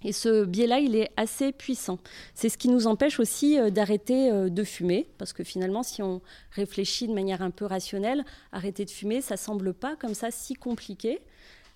Et 0.03 0.11
ce 0.11 0.43
biais-là, 0.43 0.79
il 0.79 0.97
est 0.97 1.11
assez 1.15 1.53
puissant. 1.53 1.97
C'est 2.33 2.49
ce 2.49 2.57
qui 2.57 2.67
nous 2.67 2.85
empêche 2.87 3.21
aussi 3.21 3.57
d'arrêter 3.71 4.49
de 4.49 4.63
fumer, 4.65 5.07
parce 5.17 5.31
que 5.31 5.45
finalement, 5.45 5.83
si 5.83 6.03
on 6.03 6.21
réfléchit 6.51 7.07
de 7.07 7.13
manière 7.13 7.41
un 7.41 7.51
peu 7.51 7.63
rationnelle, 7.63 8.25
arrêter 8.51 8.83
de 8.83 8.89
fumer, 8.89 9.21
ça 9.21 9.37
semble 9.37 9.73
pas 9.73 9.95
comme 9.95 10.13
ça 10.13 10.31
si 10.31 10.55
compliqué. 10.55 11.21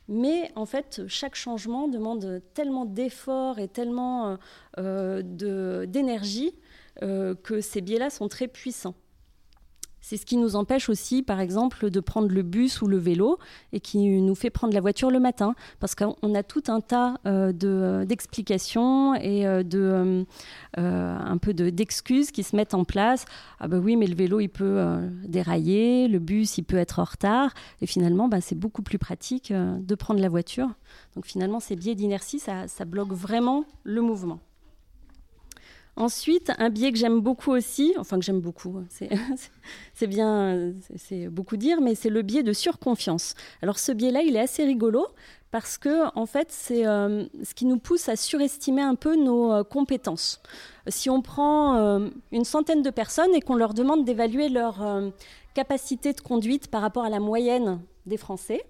Mais 0.08 0.52
en 0.56 0.66
fait, 0.66 1.02
chaque 1.08 1.36
changement 1.36 1.88
demande 1.88 2.42
tellement 2.54 2.86
d'efforts 2.86 3.60
et 3.60 3.68
tellement 3.68 4.38
euh, 4.78 5.22
d'énergie 5.86 6.54
euh, 7.04 7.36
que 7.36 7.62
ces 7.62 7.82
biais-là 7.82 8.10
sont 8.10 8.28
très 8.28 8.48
puissants. 8.48 8.96
C'est 10.10 10.16
ce 10.16 10.26
qui 10.26 10.38
nous 10.38 10.56
empêche 10.56 10.88
aussi, 10.88 11.22
par 11.22 11.42
exemple, 11.42 11.90
de 11.90 12.00
prendre 12.00 12.30
le 12.30 12.42
bus 12.42 12.82
ou 12.82 12.88
le 12.88 12.96
vélo 12.96 13.40
et 13.74 13.82
qui 13.82 14.22
nous 14.22 14.36
fait 14.36 14.50
prendre 14.50 14.74
la 14.74 14.80
voiture 14.80 15.12
le 15.12 15.20
matin. 15.20 15.54
Parce 15.82 15.96
qu'on 15.96 16.34
a 16.34 16.44
tout 16.44 16.64
un 16.70 16.80
tas 16.80 17.18
euh, 17.26 18.06
d'explications 18.06 19.16
et 19.16 19.46
euh, 19.46 19.64
de, 19.64 20.26
euh, 20.78 21.18
un 21.20 21.38
peu 21.38 21.54
d'excuses 21.54 22.32
qui 22.32 22.44
se 22.44 22.56
mettent 22.56 22.74
en 22.74 22.86
place. 22.86 23.26
Ah 23.60 23.68
ben 23.68 23.80
oui, 23.80 23.98
mais 23.98 24.08
le 24.08 24.16
vélo, 24.16 24.40
il 24.40 24.48
peut 24.48 24.82
dérailler, 25.26 26.08
le 26.08 26.20
bus, 26.20 26.58
il 26.58 26.64
peut 26.64 26.78
être 26.78 27.00
en 27.00 27.04
retard. 27.04 27.54
Et 27.82 27.86
finalement, 27.86 28.30
bah, 28.30 28.40
c'est 28.40 28.58
beaucoup 28.58 28.84
plus 28.84 29.00
pratique 29.00 29.52
de 29.52 29.96
prendre 29.96 30.22
la 30.22 30.30
voiture. 30.30 30.70
Donc 31.16 31.26
finalement, 31.26 31.60
ces 31.60 31.76
biais 31.76 31.96
d'inertie, 31.96 32.40
ça 32.40 32.86
bloque 32.86 33.12
vraiment 33.12 33.66
le 33.84 34.00
mouvement. 34.00 34.40
Ensuite, 35.98 36.52
un 36.60 36.70
biais 36.70 36.92
que 36.92 36.98
j'aime 37.00 37.22
beaucoup 37.22 37.52
aussi, 37.52 37.96
enfin 37.98 38.20
que 38.20 38.24
j'aime 38.24 38.40
beaucoup, 38.40 38.84
c'est 39.96 40.08
bien, 40.08 40.72
c'est 40.96 41.28
beaucoup 41.28 41.58
dire, 41.58 41.82
mais 41.82 41.96
c'est 41.96 42.12
le 42.12 42.22
biais 42.22 42.44
de 42.44 42.54
surconfiance. 42.54 43.34
Alors 43.64 43.80
ce 43.80 43.92
biais-là, 43.92 44.22
il 44.22 44.36
est 44.36 44.40
assez 44.40 44.64
rigolo 44.64 45.08
parce 45.50 45.80
que 45.80 46.16
en 46.16 46.28
fait, 46.28 46.50
c'est 46.52 46.86
euh, 46.86 47.26
ce 47.44 47.56
qui 47.56 47.66
nous 47.66 47.80
pousse 47.80 48.10
à 48.10 48.16
surestimer 48.16 48.84
un 48.84 48.94
peu 48.94 49.16
nos 49.16 49.52
euh, 49.52 49.64
compétences. 49.64 50.40
Si 50.88 51.10
on 51.10 51.24
prend 51.24 51.78
euh, 51.78 52.10
une 52.32 52.46
centaine 52.46 52.84
de 52.84 52.92
personnes 52.92 53.34
et 53.34 53.42
qu'on 53.42 53.56
leur 53.56 53.74
demande 53.74 54.06
d'évaluer 54.06 54.50
leur 54.50 54.86
capacité 55.56 56.14
de 56.14 56.22
conduite 56.22 56.68
par 56.68 56.84
rapport 56.84 57.06
à 57.06 57.10
la 57.10 57.20
moyenne 57.20 57.80
des 58.06 58.18
Français, 58.18 58.64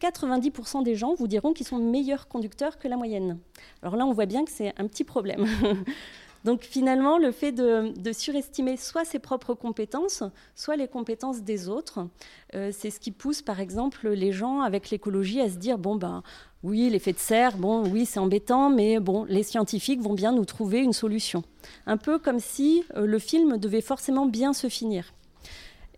90% 0.00 0.82
des 0.82 0.94
gens 0.94 1.12
vous 1.14 1.28
diront 1.28 1.52
qu'ils 1.52 1.66
sont 1.66 1.76
meilleurs 1.76 2.28
conducteurs 2.28 2.78
que 2.78 2.88
la 2.88 2.96
moyenne. 2.96 3.38
Alors 3.82 3.96
là, 3.96 4.06
on 4.06 4.12
voit 4.14 4.26
bien 4.26 4.46
que 4.46 4.50
c'est 4.50 4.72
un 4.78 4.86
petit 4.86 5.04
problème. 5.04 5.46
Donc 6.44 6.62
finalement, 6.62 7.18
le 7.18 7.30
fait 7.30 7.52
de, 7.52 7.92
surestimer 8.12 8.76
soit 8.76 9.04
ses 9.04 9.18
propres 9.18 9.54
compétences, 9.54 10.24
soit 10.54 10.76
les 10.76 10.88
compétences 10.88 11.42
des 11.42 11.68
autres, 11.68 12.06
euh, 12.54 12.70
c'est 12.72 12.90
ce 12.90 13.00
qui 13.00 13.10
pousse 13.10 13.42
par 13.42 13.60
exemple 13.60 14.08
les 14.08 14.32
gens 14.32 14.60
avec 14.60 14.90
l'écologie 14.90 15.40
à 15.40 15.48
se 15.48 15.56
dire 15.56 15.78
bon 15.78 15.96
ben 15.96 16.22
oui, 16.62 16.90
l'effet 16.90 17.12
de 17.12 17.18
serre, 17.18 17.56
bon 17.56 17.84
oui 17.88 18.06
c'est 18.06 18.20
embêtant, 18.20 18.70
mais 18.70 18.98
bon 19.00 19.24
les 19.24 19.42
scientifiques 19.42 20.00
vont 20.00 20.14
bien 20.14 20.32
nous 20.32 20.44
trouver 20.44 20.80
une 20.80 20.92
solution. 20.92 21.42
Un 21.86 21.96
peu 21.96 22.18
comme 22.18 22.40
si 22.40 22.84
euh, 22.96 23.06
le 23.06 23.18
film 23.18 23.58
devait 23.58 23.80
forcément 23.80 24.26
bien 24.26 24.52
se 24.52 24.68
finir. 24.68 25.12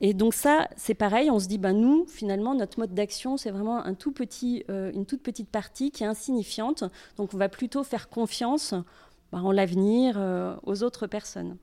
Et 0.01 0.13
donc 0.13 0.35
ça, 0.35 0.69
c'est 0.77 0.95
pareil, 0.95 1.31
on 1.31 1.39
se 1.39 1.47
dit, 1.47 1.57
ben 1.57 1.73
nous, 1.73 2.05
finalement, 2.09 2.55
notre 2.55 2.79
mode 2.79 2.93
d'action, 2.95 3.37
c'est 3.37 3.51
vraiment 3.51 3.79
un 3.79 3.95
tout 3.95 4.13
petit, 4.13 4.65
euh, 4.69 4.91
une 4.93 5.07
toute 5.07 5.23
petite 5.23 5.49
partie 5.49 5.91
qui 5.91 6.03
est 6.03 6.07
insignifiante. 6.07 6.85
Donc 7.17 7.33
on 7.33 7.37
va 7.37 7.49
plutôt 7.49 7.85
faire 7.85 8.09
confiance 8.09 8.75
bah, 9.35 9.43
en 9.43 9.51
l'avenir 9.51 10.15
euh, 10.17 10.55
aux 10.63 10.85
autres 10.85 11.09
personnes. 11.09 11.57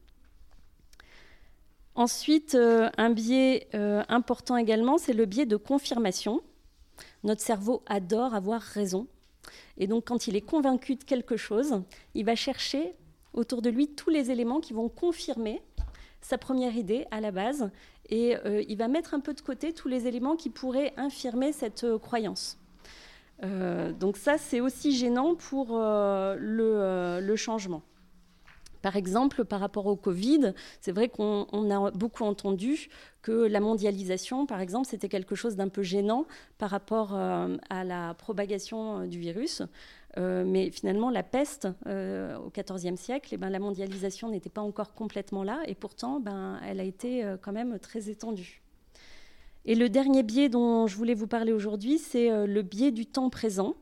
Ensuite, 1.95 2.53
euh, 2.55 2.89
un 2.97 3.11
biais 3.11 3.69
euh, 3.75 4.03
important 4.09 4.57
également, 4.57 4.97
c'est 4.97 5.13
le 5.13 5.23
biais 5.23 5.45
de 5.45 5.55
confirmation. 5.55 6.41
Notre 7.23 7.39
cerveau 7.39 7.81
adore 7.85 8.35
avoir 8.35 8.61
raison. 8.61 9.07
Et 9.77 9.87
donc, 9.87 10.07
quand 10.07 10.27
il 10.27 10.35
est 10.35 10.41
convaincu 10.41 10.95
de 10.95 11.05
quelque 11.05 11.37
chose, 11.37 11.81
il 12.13 12.25
va 12.25 12.35
chercher 12.35 12.93
autour 13.31 13.61
de 13.61 13.69
lui 13.69 13.87
tous 13.87 14.09
les 14.09 14.31
éléments 14.31 14.59
qui 14.59 14.73
vont 14.73 14.89
confirmer 14.89 15.61
sa 16.19 16.37
première 16.37 16.75
idée 16.75 17.05
à 17.09 17.21
la 17.21 17.31
base. 17.31 17.71
Et 18.09 18.35
il 18.67 18.77
va 18.77 18.89
mettre 18.89 19.13
un 19.13 19.21
peu 19.21 19.33
de 19.33 19.39
côté 19.39 19.73
tous 19.73 19.87
les 19.87 20.05
éléments 20.07 20.35
qui 20.35 20.49
pourraient 20.49 20.93
infirmer 20.97 21.53
cette 21.53 21.85
croyance. 21.99 22.60
Euh, 23.43 23.91
donc 23.91 24.17
ça, 24.17 24.38
c'est 24.38 24.62
aussi 24.62 24.95
gênant 24.95 25.36
pour 25.36 25.75
euh, 25.75 26.36
euh, 26.39 27.19
le, 27.19 27.36
changement. 27.36 27.81
Par 28.81 28.95
exemple, 28.95 29.45
par 29.45 29.60
rapport 29.60 29.86
au 29.86 29.95
Covid, 29.95 30.53
c'est 30.79 30.91
vrai 30.91 31.07
qu'on 31.10 31.71
a 31.71 31.91
beaucoup 31.91 32.24
entendu 32.24 32.89
que 33.21 33.31
la 33.31 33.60
mondialisation, 33.60 34.45
par 34.48 34.60
exemple, 34.60 34.88
c'était 34.88 35.10
quelque 35.10 35.36
chose 35.36 35.55
d'un 35.55 35.69
peu 35.69 35.83
gênant 35.83 36.25
par 36.57 36.71
rapport 36.71 37.13
à 37.13 37.83
la 37.83 38.15
propagation 38.15 39.05
du 39.05 39.19
virus. 39.19 39.62
mais 40.17 40.71
finalement, 40.71 41.12
la 41.12 41.21
peste 41.21 41.67
au 41.86 42.50
XIVe 42.50 42.95
siècle, 42.95 43.29
eh 43.33 43.38
ben, 43.38 43.51
la 43.51 43.60
mondialisation 43.60 44.29
n'était 44.29 44.50
pas 44.50 44.62
encore 44.62 44.95
complètement 44.95 45.43
là, 45.43 45.60
et 45.67 45.75
pourtant, 45.75 46.19
ben, 46.19 46.60
elle 46.67 46.79
a 46.79 46.83
été 46.83 47.24
quand 47.43 47.51
même 47.51 47.77
très 47.77 48.10
étendue. 48.10 48.63
Et 49.65 49.75
le 49.75 49.89
dernier 49.89 50.23
biais 50.23 50.49
dont 50.49 50.87
je 50.87 50.95
voulais 50.95 51.13
vous 51.13 51.27
parler 51.27 51.53
aujourd'hui, 51.53 51.99
c'est 51.99 52.31
euh, 52.31 52.47
le 52.47 52.61
biais 52.63 52.91
du 52.91 53.05
temps 53.05 53.29
présent. 53.29 53.75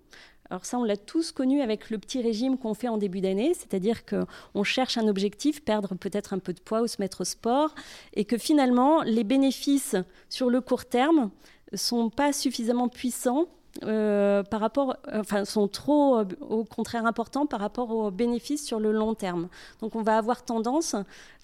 Alors 0.50 0.66
ça, 0.66 0.78
on 0.80 0.84
l'a 0.84 0.98
tous 0.98 1.32
connu 1.32 1.62
avec 1.62 1.90
le 1.90 2.00
petit 2.00 2.22
régime 2.22 2.58
qu'on 2.58 2.74
fait 2.74 2.88
en 2.88 2.98
début 2.98 3.22
d'année, 3.22 3.54
c'est-à-dire 3.54 4.04
qu'on 4.06 4.64
cherche 4.64 4.98
un 4.98 5.08
objectif, 5.08 5.64
perdre 5.64 5.96
peut-être 5.96 6.34
un 6.34 6.40
peu 6.40 6.54
de 6.54 6.60
poids 6.60 6.82
ou 6.82 6.88
se 6.88 6.98
mettre 7.00 7.22
au 7.22 7.24
sport, 7.24 7.76
et 8.14 8.26
que 8.26 8.38
finalement, 8.38 9.04
les 9.04 9.24
bénéfices 9.24 9.96
sur 10.28 10.50
le 10.50 10.60
court 10.60 10.86
terme 10.86 11.30
sont 11.76 12.10
pas 12.10 12.34
suffisamment 12.34 12.90
puissants 12.90 13.46
euh, 13.84 14.44
par 14.44 14.60
rapport, 14.60 14.98
enfin, 15.14 15.46
sont 15.46 15.68
trop, 15.68 16.20
euh, 16.20 16.26
au 16.42 16.64
contraire, 16.64 17.06
importants 17.06 17.46
par 17.46 17.60
rapport 17.60 17.92
aux 17.92 18.12
bénéfices 18.12 18.66
sur 18.66 18.80
le 18.80 18.92
long 18.92 19.14
terme. 19.14 19.48
Donc, 19.82 19.96
on 19.96 20.02
va 20.02 20.18
avoir 20.18 20.44
tendance, 20.44 20.96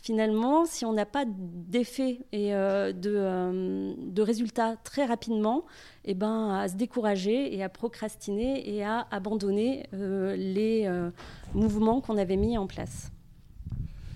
finalement, 0.02 0.66
si 0.66 0.86
on 0.86 0.94
n'a 0.94 1.06
pas 1.06 1.24
d'effet 1.28 2.20
et 2.32 2.54
euh, 2.54 2.92
de, 2.92 3.96
de, 4.12 4.22
résultats 4.22 4.76
très 4.84 5.06
rapidement, 5.06 5.66
eh 6.04 6.14
ben, 6.14 6.50
à 6.50 6.68
se 6.68 6.76
décourager 6.76 7.56
et 7.56 7.64
à 7.64 7.70
procrastiner 7.70 8.76
et 8.76 8.84
à 8.84 9.08
abandonner 9.12 9.88
les 9.92 10.90
mouvements 11.54 12.02
qu'on 12.02 12.18
avait 12.18 12.38
mis 12.38 12.58
en 12.58 12.68
place. 12.68 13.12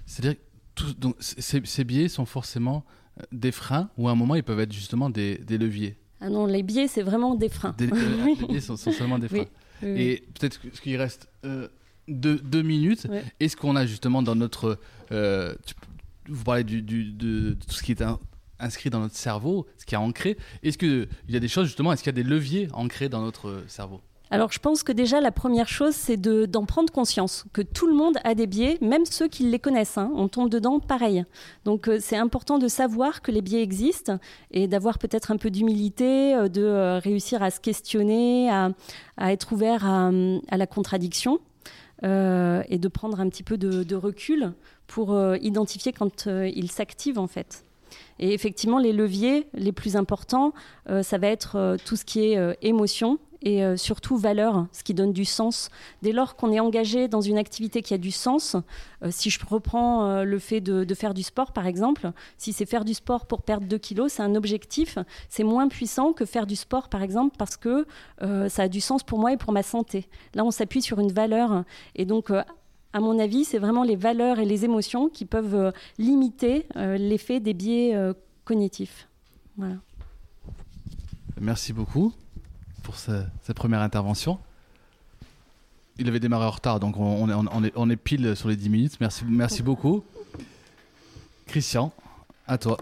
C'est-à-dire 0.05 0.39
que 0.75 0.83
ces, 1.19 1.83
biais 1.83 2.07
sont 2.07 2.25
forcément 2.25 2.83
des 3.31 3.51
freins 3.51 3.89
ou 3.97 4.07
à 4.07 4.11
un 4.11 4.15
moment 4.15 4.35
ils 4.35 4.43
peuvent 4.43 4.59
être 4.59 4.71
justement 4.71 5.09
des 5.09 5.37
leviers 5.47 5.97
ah 6.21 6.29
non, 6.29 6.45
les 6.45 6.63
biais, 6.63 6.87
c'est 6.87 7.01
vraiment 7.01 7.35
des 7.35 7.49
freins. 7.49 7.75
Euh, 7.81 8.25
les 8.25 8.47
biais 8.47 8.61
sont, 8.61 8.77
seulement 8.77 9.19
des 9.19 9.27
freins. 9.27 9.45
Et 9.81 10.23
peut-être 10.37 10.59
qu'il 10.81 10.97
reste 10.97 11.29
euh, 11.45 11.67
deux, 12.07 12.61
minutes. 12.61 13.07
Est-ce 13.39 13.55
qu'on 13.55 13.75
a 13.75 13.85
justement 13.85 14.21
dans 14.21 14.35
notre... 14.35 14.79
Euh, 15.11 15.55
vous 16.27 16.43
parlez 16.43 16.63
du, 16.63 16.81
de, 16.81 17.53
tout 17.53 17.73
ce 17.73 17.81
qui 17.81 17.93
est 17.93 18.03
inscrit 18.59 18.89
dans 18.89 18.99
notre 18.99 19.15
cerveau, 19.15 19.67
ce 19.77 19.85
qui 19.85 19.95
est 19.95 19.97
ancré. 19.97 20.37
Est-ce 20.61 20.77
qu'il 20.77 21.07
y 21.29 21.35
a 21.35 21.39
des 21.39 21.47
choses 21.47 21.67
justement, 21.67 21.93
est-ce 21.93 22.03
qu'il 22.03 22.11
y 22.11 22.19
a 22.19 22.21
des 22.23 22.29
leviers 22.29 22.67
ancrés 22.73 23.09
dans 23.09 23.21
notre 23.21 23.63
cerveau? 23.67 24.01
Alors 24.31 24.51
je 24.51 24.59
pense 24.59 24.83
que 24.83 24.91
déjà 24.91 25.21
la 25.21 25.31
première 25.31 25.67
chose, 25.67 25.95
c'est 25.95 26.17
d'en 26.17 26.65
prendre 26.65 26.93
conscience, 26.93 27.45
que 27.51 27.61
tout 27.61 27.87
le 27.87 27.93
monde 27.93 28.17
a 28.23 28.35
des 28.35 28.45
biais, 28.45 28.77
même 28.81 29.05
ceux 29.05 29.27
qui 29.27 29.43
les 29.43 29.59
connaissent. 29.59 29.97
Hein. 29.97 30.11
on 30.15 30.27
tombe 30.27 30.49
dedans 30.49 30.79
pareil. 30.79 31.25
Donc 31.65 31.87
euh, 31.87 31.97
c'est 31.99 32.17
important 32.17 32.59
de 32.59 32.67
savoir 32.67 33.21
que 33.21 33.31
les 33.31 33.41
biais 33.41 33.63
existent 33.63 34.19
et 34.51 34.67
d'avoir 34.67 34.99
peut-être 34.99 35.31
un 35.31 35.37
peu 35.37 35.49
d'humilité, 35.49 36.35
euh, 36.35 36.47
de 36.47 36.63
euh, 36.63 36.99
réussir 36.99 37.41
à 37.41 37.49
se 37.49 37.59
questionner, 37.59 38.51
à, 38.51 38.71
être 39.31 39.51
ouvert 39.51 39.85
à, 39.85 40.11
la 40.11 40.67
contradiction. 40.67 41.39
et 42.03 42.77
de 42.77 42.87
prendre 42.87 43.19
un 43.19 43.27
petit 43.29 43.43
peu 43.43 43.57
de, 43.57 43.95
recul 43.95 44.53
pour 44.87 45.17
identifier 45.41 45.91
quand 45.91 46.27
ils 46.27 46.71
s'activent 46.71 47.19
en 47.19 47.27
fait. 47.27 47.65
Et 48.19 48.33
effectivement, 48.33 48.79
les 48.79 48.93
leviers 48.93 49.47
les 49.53 49.71
plus 49.71 49.95
importants, 49.95 50.53
ça 51.01 51.17
va 51.17 51.27
être 51.27 51.77
tout 51.85 51.95
ce 51.95 52.05
qui 52.05 52.21
est 52.21 52.57
émotion, 52.61 53.19
et 53.41 53.63
euh, 53.63 53.77
surtout 53.77 54.17
valeur, 54.17 54.67
ce 54.71 54.83
qui 54.83 54.93
donne 54.93 55.13
du 55.13 55.25
sens. 55.25 55.69
Dès 56.01 56.11
lors 56.11 56.35
qu'on 56.35 56.51
est 56.51 56.59
engagé 56.59 57.07
dans 57.07 57.21
une 57.21 57.37
activité 57.37 57.81
qui 57.81 57.93
a 57.93 57.97
du 57.97 58.11
sens, 58.11 58.55
euh, 59.03 59.09
si 59.11 59.29
je 59.29 59.39
reprends 59.45 60.05
euh, 60.05 60.23
le 60.23 60.39
fait 60.39 60.61
de, 60.61 60.93
faire 60.93 61.13
du 61.13 61.23
sport 61.23 61.53
par 61.53 61.65
exemple, 61.65 62.11
si 62.37 62.51
c'est 62.51 62.65
faire 62.65 62.83
du 62.83 62.93
sport 62.93 63.25
pour 63.25 63.41
perdre 63.41 63.67
2 63.67 63.77
kilos, 63.77 64.13
c'est 64.13 64.23
un 64.23 64.35
objectif, 64.35 64.97
c'est 65.29 65.43
moins 65.43 65.67
puissant 65.67 66.11
que 66.13 66.25
faire 66.25 66.45
du 66.45 66.55
sport 66.55 66.89
par 66.89 67.01
exemple 67.01 67.35
parce 67.37 67.55
que 67.57 67.85
ça 68.19 68.63
a 68.63 68.67
du 68.67 68.81
sens 68.81 69.03
pour 69.03 69.19
moi 69.19 69.31
et 69.31 69.37
pour 69.37 69.53
ma 69.53 69.63
santé. 69.63 70.07
Là, 70.33 70.43
on 70.43 70.51
s'appuie 70.51 70.81
sur 70.81 70.99
une 70.99 71.11
valeur 71.11 71.63
et 71.95 72.05
donc 72.05 72.31
à 72.93 72.99
mon 72.99 73.19
avis, 73.19 73.45
c'est 73.45 73.59
vraiment 73.59 73.83
les 73.83 73.95
valeurs 73.95 74.39
et 74.39 74.45
les 74.45 74.65
émotions 74.65 75.09
qui 75.09 75.25
peuvent 75.25 75.73
limiter 75.97 76.65
l'effet 76.75 77.39
des 77.39 77.53
biais 77.53 77.95
cognitifs. 78.45 79.07
Voilà. 79.57 79.75
Merci 81.39 81.71
beaucoup 81.71 82.13
pour 82.83 82.97
cette 82.97 83.55
première 83.55 83.81
intervention. 83.81 84.39
Il 85.99 86.07
avait 86.07 86.19
démarré 86.19 86.45
en 86.45 86.51
retard, 86.51 86.79
donc 86.79 86.97
on, 86.97 87.29
est, 87.29 87.71
on, 87.75 87.89
est, 87.89 87.95
pile 87.97 88.35
sur 88.35 88.47
les 88.49 88.55
10 88.55 88.69
minutes. 88.69 88.97
Merci, 89.01 89.25
merci 89.27 89.61
beaucoup. 89.61 90.03
Christian, 91.45 91.91
à 92.47 92.57
toi. 92.57 92.77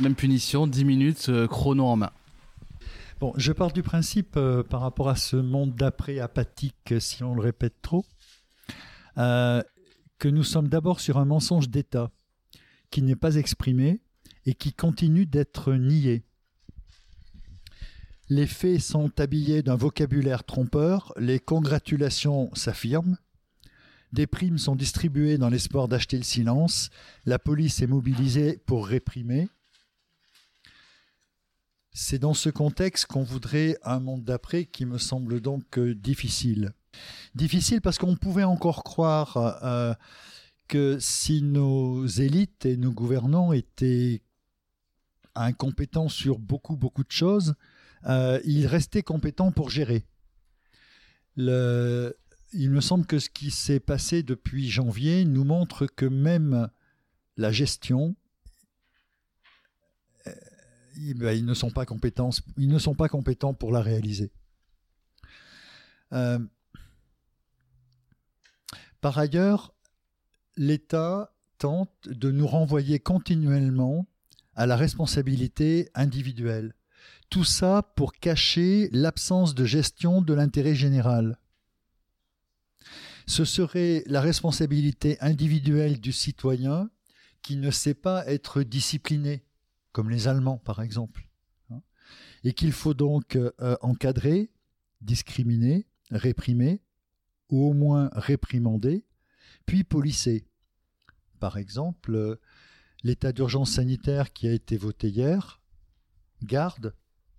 Même 0.00 0.14
punition, 0.14 0.66
10 0.66 0.84
minutes, 0.84 1.26
euh, 1.28 1.46
chrono 1.46 1.84
en 1.84 1.96
main. 1.96 2.10
Bon, 3.20 3.32
je 3.36 3.52
pars 3.52 3.72
du 3.72 3.82
principe 3.82 4.36
euh, 4.36 4.62
par 4.62 4.80
rapport 4.80 5.08
à 5.08 5.16
ce 5.16 5.36
monde 5.36 5.74
d'après 5.74 6.18
apathique, 6.18 6.94
si 6.98 7.22
on 7.24 7.34
le 7.34 7.42
répète 7.42 7.74
trop, 7.82 8.04
euh, 9.18 9.62
que 10.18 10.28
nous 10.28 10.44
sommes 10.44 10.68
d'abord 10.68 11.00
sur 11.00 11.18
un 11.18 11.24
mensonge 11.24 11.68
d'État 11.68 12.10
qui 12.90 13.02
n'est 13.02 13.16
pas 13.16 13.36
exprimé 13.36 14.00
et 14.46 14.54
qui 14.54 14.72
continue 14.72 15.26
d'être 15.26 15.74
nié. 15.74 16.24
Les 18.28 18.46
faits 18.46 18.80
sont 18.80 19.18
habillés 19.20 19.62
d'un 19.62 19.76
vocabulaire 19.76 20.44
trompeur, 20.44 21.12
les 21.16 21.40
congratulations 21.40 22.54
s'affirment, 22.54 23.16
des 24.12 24.26
primes 24.26 24.58
sont 24.58 24.76
distribuées 24.76 25.38
dans 25.38 25.48
l'espoir 25.48 25.88
d'acheter 25.88 26.16
le 26.16 26.24
silence, 26.24 26.90
la 27.26 27.38
police 27.38 27.82
est 27.82 27.86
mobilisée 27.86 28.58
pour 28.66 28.86
réprimer. 28.86 29.48
C'est 31.92 32.18
dans 32.18 32.34
ce 32.34 32.48
contexte 32.48 33.06
qu'on 33.06 33.22
voudrait 33.22 33.76
un 33.82 34.00
monde 34.00 34.24
d'après 34.24 34.66
qui 34.66 34.86
me 34.86 34.98
semble 34.98 35.40
donc 35.40 35.78
difficile. 35.78 36.72
Difficile 37.34 37.80
parce 37.80 37.98
qu'on 37.98 38.16
pouvait 38.16 38.44
encore 38.44 38.82
croire 38.82 39.36
euh, 39.62 39.94
que 40.66 40.98
si 40.98 41.42
nos 41.42 42.06
élites 42.06 42.66
et 42.66 42.76
nos 42.76 42.92
gouvernants 42.92 43.52
étaient 43.52 44.22
incompétents 45.34 46.08
sur 46.08 46.38
beaucoup 46.38 46.76
beaucoup 46.76 47.04
de 47.04 47.10
choses, 47.10 47.54
euh, 48.06 48.40
il 48.44 48.66
restait 48.66 49.02
compétent 49.02 49.52
pour 49.52 49.70
gérer. 49.70 50.04
Il 51.36 52.70
me 52.70 52.80
semble 52.80 53.06
que 53.06 53.18
ce 53.18 53.28
qui 53.30 53.50
s'est 53.50 53.80
passé 53.80 54.22
depuis 54.22 54.68
janvier 54.68 55.24
nous 55.24 55.44
montre 55.44 55.86
que 55.86 56.06
même 56.06 56.68
la 57.36 57.52
gestion, 57.52 58.16
euh, 60.26 60.32
ben, 61.14 61.32
ils 61.32 61.44
ne 61.44 61.54
sont 61.54 61.70
pas 61.70 61.86
compétents, 61.86 62.30
ils 62.56 62.76
compétents 63.10 63.54
pour 63.54 63.70
la 63.70 63.80
réaliser. 63.80 64.32
Par 69.00 69.18
ailleurs, 69.18 69.74
l'État 70.56 71.32
tente 71.58 72.08
de 72.08 72.30
nous 72.30 72.46
renvoyer 72.46 72.98
continuellement 72.98 74.06
à 74.54 74.66
la 74.66 74.76
responsabilité 74.76 75.88
individuelle. 75.94 76.74
Tout 77.30 77.44
ça 77.44 77.82
pour 77.94 78.12
cacher 78.14 78.88
l'absence 78.92 79.54
de 79.54 79.64
gestion 79.64 80.22
de 80.22 80.34
l'intérêt 80.34 80.74
général. 80.74 81.38
Ce 83.26 83.44
serait 83.44 84.02
la 84.06 84.20
responsabilité 84.20 85.18
individuelle 85.20 86.00
du 86.00 86.12
citoyen 86.12 86.90
qui 87.42 87.56
ne 87.56 87.70
sait 87.70 87.94
pas 87.94 88.26
être 88.26 88.62
discipliné, 88.62 89.44
comme 89.92 90.10
les 90.10 90.26
Allemands 90.26 90.58
par 90.58 90.80
exemple, 90.80 91.28
hein, 91.70 91.82
et 92.42 92.52
qu'il 92.52 92.72
faut 92.72 92.94
donc 92.94 93.36
euh, 93.36 93.76
encadrer, 93.80 94.50
discriminer, 95.02 95.86
réprimer, 96.10 96.80
ou 97.50 97.68
au 97.68 97.72
moins 97.72 98.10
réprimander, 98.12 99.04
puis 99.66 99.84
polisser. 99.84 100.46
Par 101.40 101.56
exemple, 101.56 102.38
l'état 103.02 103.32
d'urgence 103.32 103.72
sanitaire 103.72 104.32
qui 104.32 104.48
a 104.48 104.52
été 104.52 104.76
voté 104.76 105.08
hier 105.08 105.60
garde 106.42 106.94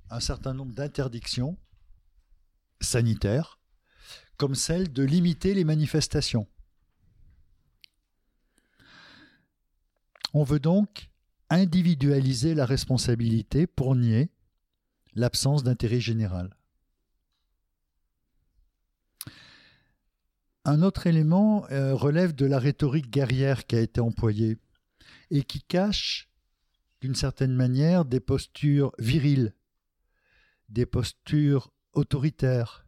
un 0.09 0.19
certain 0.19 0.53
nombre 0.53 0.73
d'interdictions 0.73 1.57
sanitaires, 2.81 3.59
comme 4.37 4.55
celle 4.55 4.91
de 4.91 5.03
limiter 5.03 5.53
les 5.53 5.63
manifestations. 5.63 6.47
On 10.33 10.43
veut 10.43 10.59
donc 10.59 11.09
individualiser 11.49 12.53
la 12.53 12.65
responsabilité 12.65 13.67
pour 13.67 13.95
nier 13.95 14.31
l'absence 15.15 15.63
d'intérêt 15.63 15.99
général. 15.99 16.55
Un 20.69 20.83
autre 20.83 21.07
élément 21.07 21.65
euh, 21.71 21.95
relève 21.95 22.35
de 22.35 22.45
la 22.45 22.59
rhétorique 22.59 23.09
guerrière 23.09 23.65
qui 23.65 23.75
a 23.75 23.79
été 23.79 24.01
employée 24.01 24.59
et 25.31 25.41
qui 25.41 25.63
cache, 25.63 26.29
d'une 27.01 27.15
certaine 27.15 27.55
manière, 27.55 28.05
des 28.05 28.19
postures 28.19 28.91
viriles, 28.99 29.55
des 30.69 30.85
postures 30.85 31.73
autoritaires. 31.93 32.85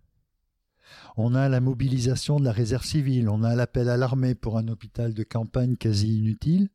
On 1.18 1.34
a 1.34 1.50
la 1.50 1.60
mobilisation 1.60 2.40
de 2.40 2.46
la 2.46 2.52
réserve 2.52 2.86
civile, 2.86 3.28
on 3.28 3.42
a 3.42 3.56
l'appel 3.56 3.90
à 3.90 3.98
l'armée 3.98 4.36
pour 4.36 4.60
un 4.60 4.68
hôpital 4.68 5.16
de 5.16 5.24
campagne 5.24 5.76
quasi 5.76 6.20
inutile. 6.20 6.70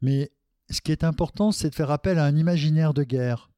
Mais 0.00 0.30
ce 0.70 0.80
qui 0.80 0.92
est 0.92 1.02
important, 1.02 1.50
c'est 1.50 1.70
de 1.70 1.74
faire 1.74 1.90
appel 1.90 2.20
à 2.20 2.24
un 2.24 2.36
imaginaire 2.36 2.94
de 2.94 3.02
guerre, 3.02 3.50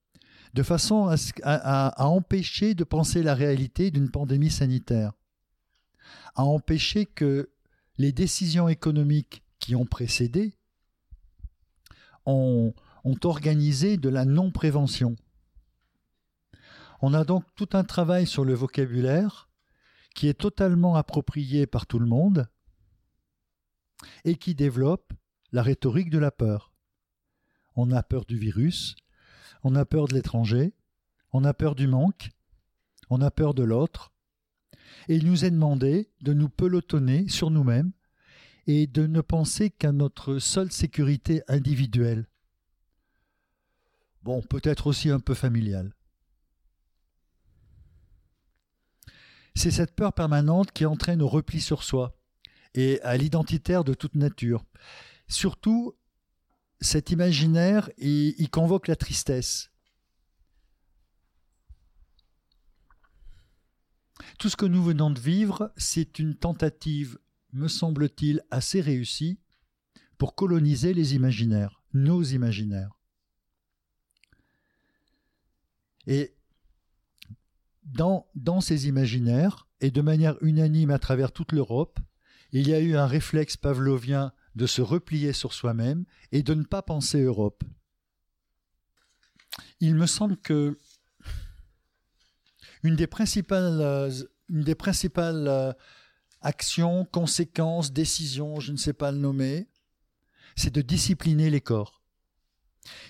de 0.55 0.63
façon 0.63 1.15
à 1.43 2.07
empêcher 2.07 2.75
de 2.75 2.85
penser 2.85 3.23
la 3.23 3.35
réalité 3.35 3.91
d'une 3.91 4.11
pandémie 4.11 4.51
sanitaire 4.51 5.13
à 6.35 6.45
empêcher 6.45 7.07
que 7.07 7.51
les 7.99 8.13
décisions 8.13 8.69
économiques 8.69 9.43
qui 9.59 9.75
ont 9.75 9.87
précédé 9.87 10.55
ont, 12.27 12.75
organisé 13.25 13.97
de 13.97 14.09
la 14.09 14.25
non-prévention. 14.25 15.17
On 17.03 17.13
a 17.13 17.25
donc 17.25 17.45
tout 17.55 17.69
un 17.75 17.85
travail 17.85 18.27
sur 18.27 18.45
le 18.45 18.55
vocabulaire 18.55 19.49
qui 20.15 20.29
est 20.29 20.41
totalement 20.41 20.97
approprié 20.97 21.67
par 21.67 21.87
tout 21.87 21.99
le 21.99 22.07
monde 22.07 22.49
et 24.25 24.37
qui 24.37 24.55
développe 24.55 25.13
la 25.53 25.63
rhétorique 25.63 26.09
de 26.09 26.19
la 26.19 26.31
peur. 26.31 26.73
On 27.77 27.91
a 27.91 28.03
peur 28.03 28.25
du 28.25 28.39
virus, 28.39 28.97
on 29.65 29.75
a 29.75 29.85
peur 29.85 30.09
de 30.09 30.15
l'étranger, 30.15 30.73
on 31.33 31.45
a 31.45 31.53
peur 31.53 31.75
du 31.75 31.87
manque, 31.87 32.31
on 33.11 33.21
a 33.21 33.31
peur 33.31 33.53
de 33.55 33.65
l'autre, 33.65 34.14
et 35.09 35.17
il 35.17 35.27
nous 35.27 35.45
est 35.45 35.51
demandé 35.51 36.11
de 36.21 36.33
nous 36.33 36.49
pelotonner 36.49 37.29
sur 37.29 37.51
nous-mêmes 37.51 37.93
et 38.67 38.87
de 38.87 39.07
ne 39.07 39.21
penser 39.21 39.71
qu'à 39.71 39.93
notre 39.93 40.39
seule 40.39 40.73
sécurité 40.73 41.43
individuelle. 41.49 42.27
Bon, 44.23 44.41
peut-être 44.43 44.87
aussi 44.87 45.11
un 45.11 45.21
peu 45.21 45.35
familiale. 45.35 45.95
C'est 49.55 49.71
cette 49.71 49.95
peur 49.95 50.13
permanente 50.13 50.73
qui 50.73 50.87
entraîne 50.87 51.23
au 51.23 51.29
repli 51.29 51.61
sur 51.61 51.83
soi 51.83 52.17
et 52.75 53.01
à 53.03 53.17
l'identitaire 53.17 53.85
de 53.85 53.95
toute 53.95 54.15
nature. 54.15 54.65
Surtout, 55.29 55.95
cet 56.81 57.11
imaginaire 57.11 57.91
y 57.99 58.49
convoque 58.51 58.89
la 58.89 58.97
tristesse. 58.97 59.74
Tout 64.39 64.49
ce 64.49 64.57
que 64.57 64.67
nous 64.67 64.83
venons 64.83 65.11
de 65.11 65.21
vivre, 65.21 65.73
c'est 65.77 66.19
une 66.19 66.35
tentative, 66.35 67.19
me 67.53 67.69
semble-t-il, 67.69 68.43
assez 68.51 68.81
réussie 68.81 69.39
pour 70.19 70.35
coloniser 70.35 70.95
les 70.95 71.15
imaginaires, 71.15 71.83
nos 71.93 72.23
imaginaires. 72.23 72.99
Et 76.07 76.35
dans, 77.85 78.27
ces 78.61 78.89
imaginaires, 78.89 79.67
et 79.81 79.91
de 79.91 80.01
manière 80.01 80.37
unanime 80.43 80.91
à 80.91 80.99
travers 80.99 81.33
toute 81.33 81.53
l'Europe, 81.53 81.99
il 82.53 82.69
y 82.69 82.75
a 82.75 82.81
eu 82.81 82.97
un 82.97 83.07
réflexe 83.07 83.57
pavlovien 83.57 84.33
de 84.55 84.67
se 84.67 84.83
replier 84.83 85.33
sur 85.33 85.53
soi-même 85.53 86.05
et 86.33 86.43
de 86.43 86.55
ne 86.55 86.63
pas 86.63 86.83
penser 86.83 87.23
Europe. 87.23 87.65
Il 89.81 89.95
me 89.97 90.07
semble 90.07 90.37
que 90.37 90.79
une 92.85 92.97
des 92.97 93.07
principales, 93.07 93.81
euh, 93.81 94.11
euh, 95.49 95.73
actions, 96.43 97.07
conséquences, 97.07 97.93
décisions, 97.93 98.61
je 98.61 98.73
ne 98.73 98.77
sais 98.77 98.93
pas 98.93 99.11
le 99.11 99.19
nommer, 99.19 99.67
c'est 100.55 100.73
de 100.73 100.83
discipliner 100.83 101.51
les 101.51 101.63
corps. 101.63 102.03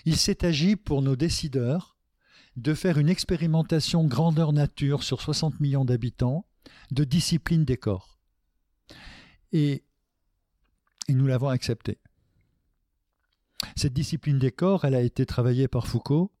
Il 0.05 0.15
s'est 0.15 0.45
agi 0.45 0.77
pour 0.77 1.01
nos 1.01 1.17
décideurs 1.17 1.97
de 2.55 2.73
faire 2.73 2.97
une 2.97 3.09
expérimentation 3.09 4.05
grandeur 4.05 4.53
nature 4.53 5.03
sur 5.03 5.21
60 5.21 5.59
millions 5.59 5.83
d'habitants 5.83 6.47
de 6.91 7.03
discipline 7.03 7.65
des 7.65 7.77
corps. 7.77 8.17
Et, 9.51 9.83
et 11.09 11.13
nous 11.13 11.27
l'avons 11.27 11.49
accepté. 11.49 11.99
Cette 13.75 13.93
discipline 13.93 14.39
des 14.39 14.51
corps, 14.51 14.85
elle 14.85 14.95
a 14.95 15.01
été 15.01 15.25
travaillée 15.25 15.67
par 15.67 15.87
Foucault 15.87 16.31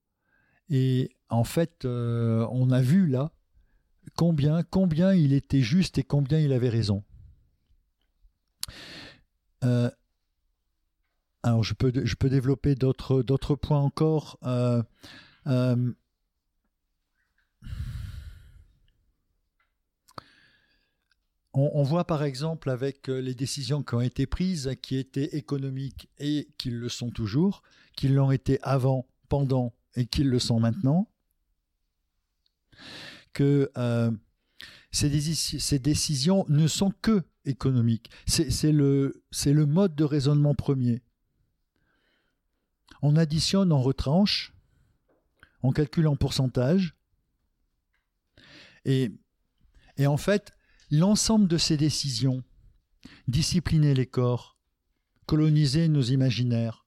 et 0.69 1.11
en 1.29 1.43
fait, 1.43 1.85
euh, 1.85 2.47
on 2.51 2.71
a 2.71 2.81
vu 2.81 3.07
là 3.07 3.31
combien, 4.15 4.63
combien 4.63 5.13
il 5.13 5.33
était 5.33 5.61
juste 5.61 5.97
et 5.97 6.03
combien 6.03 6.39
il 6.39 6.53
avait 6.53 6.69
raison. 6.69 7.03
Euh, 9.63 9.89
alors, 11.43 11.63
je 11.63 11.73
peux, 11.73 11.91
je 12.03 12.15
peux 12.15 12.29
développer 12.29 12.75
d'autres, 12.75 13.21
d'autres 13.21 13.55
points 13.55 13.79
encore. 13.79 14.39
Euh, 14.43 14.81
on, 21.53 21.83
voit 21.83 22.05
par 22.05 22.23
exemple 22.23 22.69
avec 22.69 23.07
les 23.07 23.35
décisions 23.35 23.83
qui 23.83 23.93
ont 23.93 24.01
été 24.01 24.25
prises, 24.25 24.75
qui 24.81 24.97
étaient 24.97 25.35
économiques 25.37 26.09
et 26.17 26.49
qui 26.57 26.71
le 26.71 26.89
sont 26.89 27.11
toujours, 27.11 27.61
qui 27.95 28.07
l'ont 28.07 28.31
été 28.31 28.59
avant, 28.63 29.07
pendant 29.29 29.73
et 29.95 30.05
qu'ils 30.05 30.29
le 30.29 30.39
sont 30.39 30.59
maintenant, 30.59 31.09
que 33.33 33.71
euh, 33.77 34.11
ces, 34.91 35.79
décisions 35.79 36.45
ne 36.47 36.67
sont 36.67 36.91
que 37.01 37.23
économiques. 37.45 38.09
C'est 38.25 38.71
le, 38.71 39.21
mode 39.45 39.95
de 39.95 40.03
raisonnement 40.03 40.55
premier. 40.55 41.01
On 43.01 43.15
additionne, 43.15 43.71
on 43.71 43.81
retranche, 43.81 44.53
on 45.63 45.71
calcule 45.71 46.07
en 46.07 46.15
pourcentage, 46.15 46.95
et 48.85 49.11
en 50.05 50.17
fait, 50.17 50.53
l'ensemble 50.91 51.47
de 51.47 51.57
ces 51.57 51.77
décisions, 51.77 52.43
discipliner 53.27 53.93
les 53.93 54.05
corps, 54.05 54.57
coloniser 55.25 55.87
nos 55.87 56.03
imaginaires, 56.03 56.85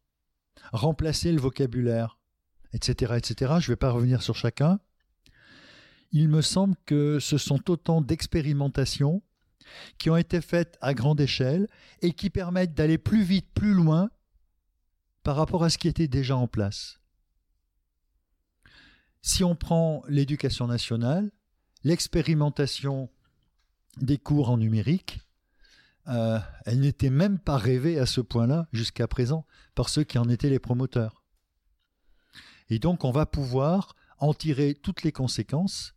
remplacer 0.72 1.32
le 1.32 1.40
vocabulaire, 1.40 2.17
etc., 2.72 3.14
etc. 3.16 3.54
Je 3.60 3.66
ne 3.66 3.72
vais 3.72 3.76
pas 3.76 3.90
revenir 3.90 4.22
sur 4.22 4.36
chacun. 4.36 4.80
Il 6.12 6.28
me 6.28 6.40
semble 6.40 6.76
que 6.86 7.18
ce 7.18 7.38
sont 7.38 7.70
autant 7.70 8.00
d'expérimentations 8.00 9.22
qui 9.98 10.10
ont 10.10 10.16
été 10.16 10.40
faites 10.40 10.78
à 10.80 10.94
grande 10.94 11.20
échelle 11.20 11.68
et 12.00 12.12
qui 12.12 12.30
permettent 12.30 12.74
d'aller 12.74 12.98
plus 12.98 13.22
vite, 13.22 13.48
plus 13.52 13.74
loin 13.74 14.10
par 15.22 15.36
rapport 15.36 15.64
à 15.64 15.70
ce 15.70 15.78
qui 15.78 15.88
était 15.88 16.08
déjà 16.08 16.36
en 16.36 16.48
place. 16.48 17.00
Si 19.20 19.44
on 19.44 19.56
prend 19.56 20.02
l'éducation 20.08 20.66
nationale, 20.66 21.30
l'expérimentation 21.84 23.10
des 24.00 24.16
cours 24.16 24.50
en 24.50 24.56
numérique, 24.56 25.20
euh, 26.06 26.38
elle 26.64 26.80
n'était 26.80 27.10
même 27.10 27.38
pas 27.38 27.58
rêvée 27.58 27.98
à 27.98 28.06
ce 28.06 28.20
point-là 28.20 28.66
jusqu'à 28.72 29.06
présent 29.06 29.44
par 29.74 29.88
ceux 29.88 30.04
qui 30.04 30.18
en 30.18 30.28
étaient 30.28 30.48
les 30.48 30.58
promoteurs. 30.58 31.17
Et 32.70 32.78
donc 32.78 33.04
on 33.04 33.10
va 33.10 33.26
pouvoir 33.26 33.96
en 34.18 34.34
tirer 34.34 34.74
toutes 34.74 35.02
les 35.02 35.12
conséquences 35.12 35.94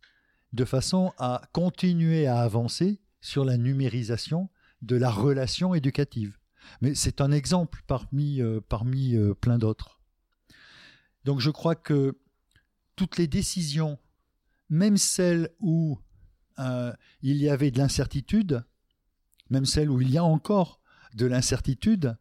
de 0.52 0.64
façon 0.64 1.12
à 1.18 1.42
continuer 1.52 2.26
à 2.26 2.40
avancer 2.40 3.00
sur 3.20 3.44
la 3.44 3.56
numérisation 3.56 4.50
de 4.82 4.96
la 4.96 5.10
relation 5.10 5.74
éducative. 5.74 6.36
Mais 6.80 6.94
c'est 6.94 7.20
un 7.20 7.32
exemple 7.32 7.82
parmi, 7.86 8.40
euh, 8.40 8.60
euh, 8.70 9.34
plein 9.34 9.58
d'autres. 9.58 10.00
Donc 11.24 11.40
je 11.40 11.50
crois 11.50 11.74
que 11.74 12.18
toutes 12.96 13.16
les 13.16 13.26
décisions, 13.26 13.98
même 14.68 14.96
celles 14.96 15.50
où 15.60 15.98
euh, 16.58 16.92
il 17.22 17.36
y 17.36 17.48
avait 17.48 17.70
de 17.70 17.78
l'incertitude, 17.78 18.64
même 19.50 19.66
celles 19.66 19.90
où 19.90 20.00
il 20.00 20.10
y 20.10 20.18
a 20.18 20.24
encore 20.24 20.80
de 21.14 21.26
l'incertitude, 21.26 22.16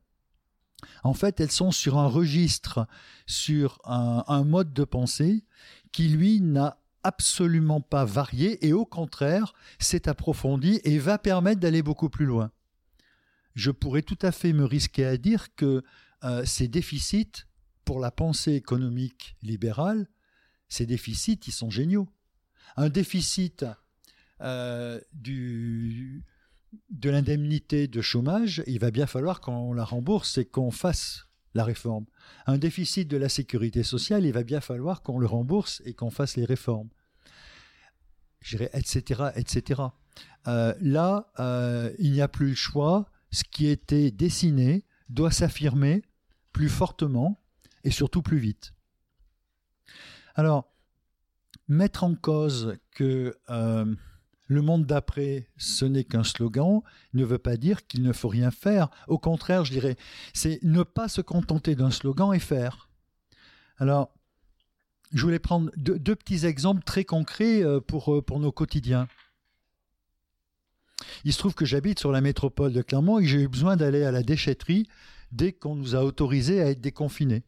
en 1.04 1.14
fait, 1.14 1.40
elles 1.40 1.52
sont 1.52 1.72
sur 1.72 1.98
un 1.98 2.08
registre, 2.08 2.88
sur 3.26 3.80
un, 3.86 4.44
mode 4.44 4.74
de 4.74 4.84
pensée 4.84 5.44
qui, 5.92 6.08
lui, 6.10 6.42
n'a 6.42 6.78
absolument 7.04 7.82
pas 7.82 8.06
varié 8.06 8.66
et 8.68 8.74
au 8.74 8.86
contraire 8.86 9.54
s'est 9.80 10.08
approfondi 10.08 10.80
et 10.84 11.00
va 11.00 11.18
permettre 11.18 11.60
d'aller 11.60 11.82
beaucoup 11.82 12.10
plus 12.10 12.26
loin. 12.26 12.52
Je 13.56 13.72
pourrais 13.72 14.04
tout 14.04 14.20
à 14.22 14.32
fait 14.32 14.54
me 14.54 14.66
risquer 14.66 15.06
à 15.06 15.18
dire 15.18 15.56
que 15.56 15.84
euh, 16.24 16.46
ces 16.46 16.68
déficits 16.68 17.46
pour 17.86 18.00
la 18.00 18.12
pensée 18.12 18.54
économique 18.54 19.36
libérale, 19.42 20.08
ces 20.70 20.86
déficits, 20.86 21.40
ils 21.48 21.52
sont 21.52 21.70
géniaux. 21.70 22.08
Un 22.78 22.90
déficit 22.90 23.66
euh, 24.42 25.02
du, 25.14 26.24
de 26.90 27.10
l'indemnité 27.10 27.88
de 27.88 28.02
chômage, 28.02 28.64
il 28.68 28.80
va 28.80 28.92
bien 28.92 29.08
falloir 29.08 29.42
qu'on 29.42 29.74
la 29.74 29.84
rembourse 29.84 30.38
et 30.38 30.46
qu'on 30.46 30.72
fasse 30.72 31.28
la 31.54 31.64
réforme. 31.64 32.06
Un 32.48 32.58
déficit 32.58 33.08
de 33.08 33.18
la 33.18 33.30
sécurité 33.30 33.84
sociale, 33.84 34.26
il 34.26 34.32
va 34.32 34.44
bien 34.44 34.62
falloir 34.62 35.02
qu'on 35.02 35.20
le 35.20 35.28
rembourse 35.28 35.82
et 35.86 35.94
qu'on 35.94 36.12
fasse 36.12 36.38
les 36.38 36.46
réformes. 36.46 36.90
etc., 38.74 39.32
etc. 39.36 39.82
Euh, 40.48 40.74
là, 40.82 41.32
euh, 41.40 41.94
il 42.00 42.12
n'y 42.12 42.22
a 42.22 42.28
plus 42.28 42.50
le 42.50 42.56
choix. 42.56 43.10
Ce 43.32 43.44
qui 43.44 43.68
était 43.68 44.12
dessiné 44.12 44.86
doit 45.10 45.32
s'affirmer 45.32 46.04
plus 46.52 46.70
fortement 46.70 47.42
et 47.84 47.92
surtout 47.92 48.22
plus 48.22 48.40
vite. 48.40 48.74
Alors, 50.36 50.72
mettre 51.68 52.04
en 52.04 52.16
cause 52.16 52.78
que 52.92 53.38
euh, 53.50 53.96
le 54.52 54.62
monde 54.62 54.86
d'après, 54.86 55.48
ce 55.56 55.86
n'est 55.86 56.04
qu'un 56.04 56.26
slogan, 56.26 56.82
ne 57.14 57.24
veut 57.24 57.38
pas 57.38 57.56
dire 57.56 57.88
qu'il 57.88 58.02
ne 58.04 58.12
faut 58.12 58.28
rien 58.28 58.52
faire. 58.52 58.90
Au 59.08 59.18
contraire, 59.18 59.64
je 59.64 59.72
dirais, 59.72 59.96
c'est 60.34 60.60
ne 60.62 60.84
pas 60.84 61.08
se 61.08 61.22
contenter 61.22 61.74
d'un 61.74 61.90
slogan 61.90 62.34
et 62.34 62.40
faire. 62.40 62.90
Alors, 63.78 64.14
je 65.14 65.22
voulais 65.22 65.40
prendre 65.40 65.72
deux, 65.78 66.16
petits 66.18 66.46
exemples 66.46 66.84
très 66.84 67.06
concrets 67.06 67.64
euh, 67.64 67.80
pour, 67.80 68.14
euh, 68.14 68.22
pour 68.22 68.42
nos 68.42 68.52
quotidiens. 68.52 69.08
Il 71.24 71.32
se 71.32 71.38
trouve 71.40 71.56
que 71.56 71.66
j'habite 71.66 72.00
sur 72.00 72.12
la 72.12 72.20
métropole 72.20 72.74
de 72.74 72.82
Clermont 72.82 73.20
et 73.20 73.26
j'ai 73.26 73.44
eu 73.44 73.48
besoin 73.48 73.78
d'aller 73.78 74.04
à 74.04 74.12
la 74.12 74.22
déchetterie 74.22 74.86
dès 75.32 75.54
qu'on 75.54 75.76
nous 75.76 75.96
a 75.96 76.04
autorisés 76.04 76.62
à 76.62 76.70
être 76.70 76.82
déconfinés. 76.82 77.44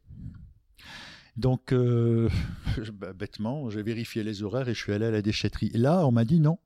Donc, 1.35 1.73
euh, 1.73 2.29
bah, 2.93 3.11
bêtement, 3.11 3.69
j'ai 3.69 3.83
vérifié 3.83 4.23
les 4.23 4.41
horaires 4.41 4.69
et 4.69 4.73
je 4.73 4.79
suis 4.79 4.93
allé 4.93 5.05
à 5.05 5.11
la 5.11 5.21
déchetterie. 5.21 5.69
Et 5.73 5.77
là, 5.77 6.07
on 6.07 6.11
m'a 6.13 6.23
dit 6.23 6.39
non, 6.39 6.59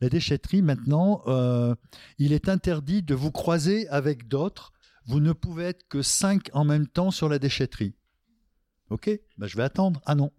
la 0.00 0.08
déchetterie, 0.08 0.62
maintenant, 0.62 1.22
euh, 1.26 1.74
il 2.18 2.32
est 2.32 2.48
interdit 2.48 3.02
de 3.02 3.14
vous 3.14 3.30
croiser 3.30 3.88
avec 3.88 4.28
d'autres. 4.28 4.72
Vous 5.06 5.20
ne 5.20 5.32
pouvez 5.32 5.64
être 5.64 5.86
que 5.88 6.02
cinq 6.02 6.50
en 6.52 6.64
même 6.64 6.86
temps 6.86 7.10
sur 7.10 7.28
la 7.28 7.38
déchetterie. 7.38 7.94
Ok, 8.90 9.10
ben, 9.38 9.46
je 9.46 9.56
vais 9.56 9.62
attendre. 9.62 10.00
Ah 10.06 10.14
non. 10.14 10.30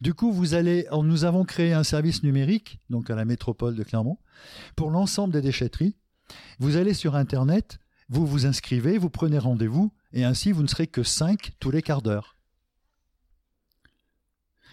Du 0.00 0.14
coup, 0.14 0.32
vous 0.32 0.54
allez, 0.54 0.86
nous 0.92 1.24
avons 1.24 1.44
créé 1.44 1.72
un 1.72 1.84
service 1.84 2.22
numérique, 2.22 2.80
donc 2.90 3.10
à 3.10 3.14
la 3.14 3.24
métropole 3.24 3.76
de 3.76 3.84
Clermont, 3.84 4.18
pour 4.76 4.90
l'ensemble 4.90 5.32
des 5.32 5.40
déchetteries. 5.40 5.94
Vous 6.58 6.76
allez 6.76 6.94
sur 6.94 7.14
Internet, 7.14 7.78
vous 8.08 8.26
vous 8.26 8.46
inscrivez, 8.46 8.98
vous 8.98 9.10
prenez 9.10 9.38
rendez-vous, 9.38 9.92
et 10.12 10.24
ainsi 10.24 10.52
vous 10.52 10.62
ne 10.62 10.68
serez 10.68 10.86
que 10.86 11.02
cinq 11.02 11.52
tous 11.60 11.70
les 11.70 11.82
quarts 11.82 12.02
d'heure. 12.02 12.31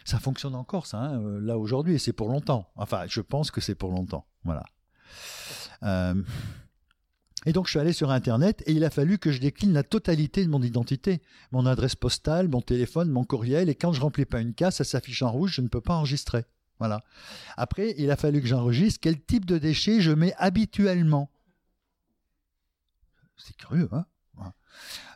Ça 0.06 0.20
fonctionne 0.20 0.56
encore, 0.56 0.86
ça, 0.86 0.98
hein, 1.00 1.22
euh, 1.22 1.40
là 1.42 1.58
aujourd'hui, 1.58 1.96
et 1.96 1.98
c'est 2.00 2.14
pour 2.14 2.30
longtemps. 2.30 2.70
Enfin, 2.76 3.04
je 3.08 3.22
pense 3.22 3.52
que 3.52 3.62
c'est 3.62 3.76
pour 3.76 3.92
longtemps. 3.92 4.26
Voilà. 4.44 4.64
Euh, 5.84 6.22
et 7.46 7.54
donc, 7.54 7.68
je 7.68 7.72
suis 7.72 7.80
allé 7.80 7.94
sur 7.94 8.12
Internet 8.12 8.64
et 8.66 8.74
il 8.74 8.84
a 8.84 8.90
fallu 8.90 9.18
que 9.18 9.32
je 9.32 9.40
décline 9.40 9.74
la 9.74 9.84
totalité 9.84 10.44
de 10.44 10.50
mon 10.50 10.62
identité. 10.62 11.22
Mon 11.52 11.66
adresse 11.66 11.96
postale, 11.96 12.50
mon 12.50 12.62
téléphone, 12.62 13.10
mon 13.10 13.24
courriel. 13.24 13.70
Et 13.70 13.76
quand 13.76 13.94
je 13.94 14.02
remplis 14.02 14.26
pas 14.26 14.42
une 14.42 14.54
case, 14.54 14.76
ça 14.76 14.84
s'affiche 14.84 15.22
en 15.22 15.32
rouge, 15.32 15.54
je 15.54 15.62
ne 15.62 15.68
peux 15.68 15.82
pas 15.82 15.96
enregistrer. 15.96 16.46
Voilà. 16.80 17.04
Après, 17.56 17.94
il 17.98 18.12
a 18.12 18.16
fallu 18.16 18.42
que 18.42 18.48
j'enregistre 18.48 19.00
quel 19.02 19.22
type 19.22 19.46
de 19.46 19.58
déchets 19.58 20.02
je 20.02 20.12
mets 20.12 20.34
habituellement. 20.38 21.30
C'est 23.38 23.56
curieux, 23.56 23.90
hein 23.94 24.06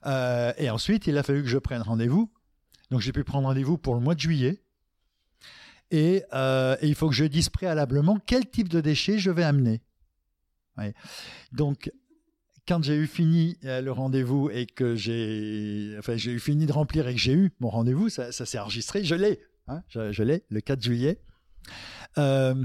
euh, 0.05 0.53
Et 0.57 0.69
ensuite, 0.69 1.07
il 1.07 1.17
a 1.17 1.23
fallu 1.23 1.41
que 1.41 1.49
je 1.49 1.57
prenne 1.57 1.81
rendez-vous. 1.81 2.31
Donc, 2.89 3.01
j'ai 3.01 3.11
pu 3.11 3.23
prendre 3.23 3.47
rendez-vous 3.47 3.77
pour 3.77 3.95
le 3.95 4.01
mois 4.01 4.15
de 4.15 4.19
juillet. 4.19 4.62
Euh, 5.93 6.75
et, 6.81 6.87
il 6.87 6.95
faut 6.95 7.09
que 7.09 7.15
je 7.15 7.25
dise 7.25 7.49
préalablement 7.49 8.17
quel 8.25 8.49
type 8.49 8.69
de 8.69 8.81
déchets 8.81 9.19
je 9.19 9.31
vais 9.31 9.43
amener. 9.43 9.81
Donc, 11.51 11.91
quand 12.67 12.83
j'ai 12.83 12.95
eu 12.95 13.07
fini 13.07 13.57
euh, 13.65 13.81
le 13.81 13.91
rendez-vous 13.91 14.49
et 14.49 14.65
que 14.65 14.95
j'ai, 14.95 15.95
enfin, 15.99 16.15
j'ai 16.15 16.31
eu 16.31 16.39
fini 16.39 16.65
de 16.65 16.71
remplir 16.71 17.07
et 17.07 17.13
que 17.13 17.19
j'ai 17.19 17.33
eu 17.33 17.51
mon 17.59 17.69
rendez-vous, 17.69 18.09
ça, 18.09 18.31
s'est 18.31 18.59
enregistré, 18.59 19.03
je 19.03 19.15
l'ai, 19.15 19.41
hein, 19.67 19.81
je, 19.89 20.23
l'ai, 20.23 20.43
le 20.49 20.61
4 20.61 20.81
juillet. 20.81 21.19
Euh, 22.17 22.55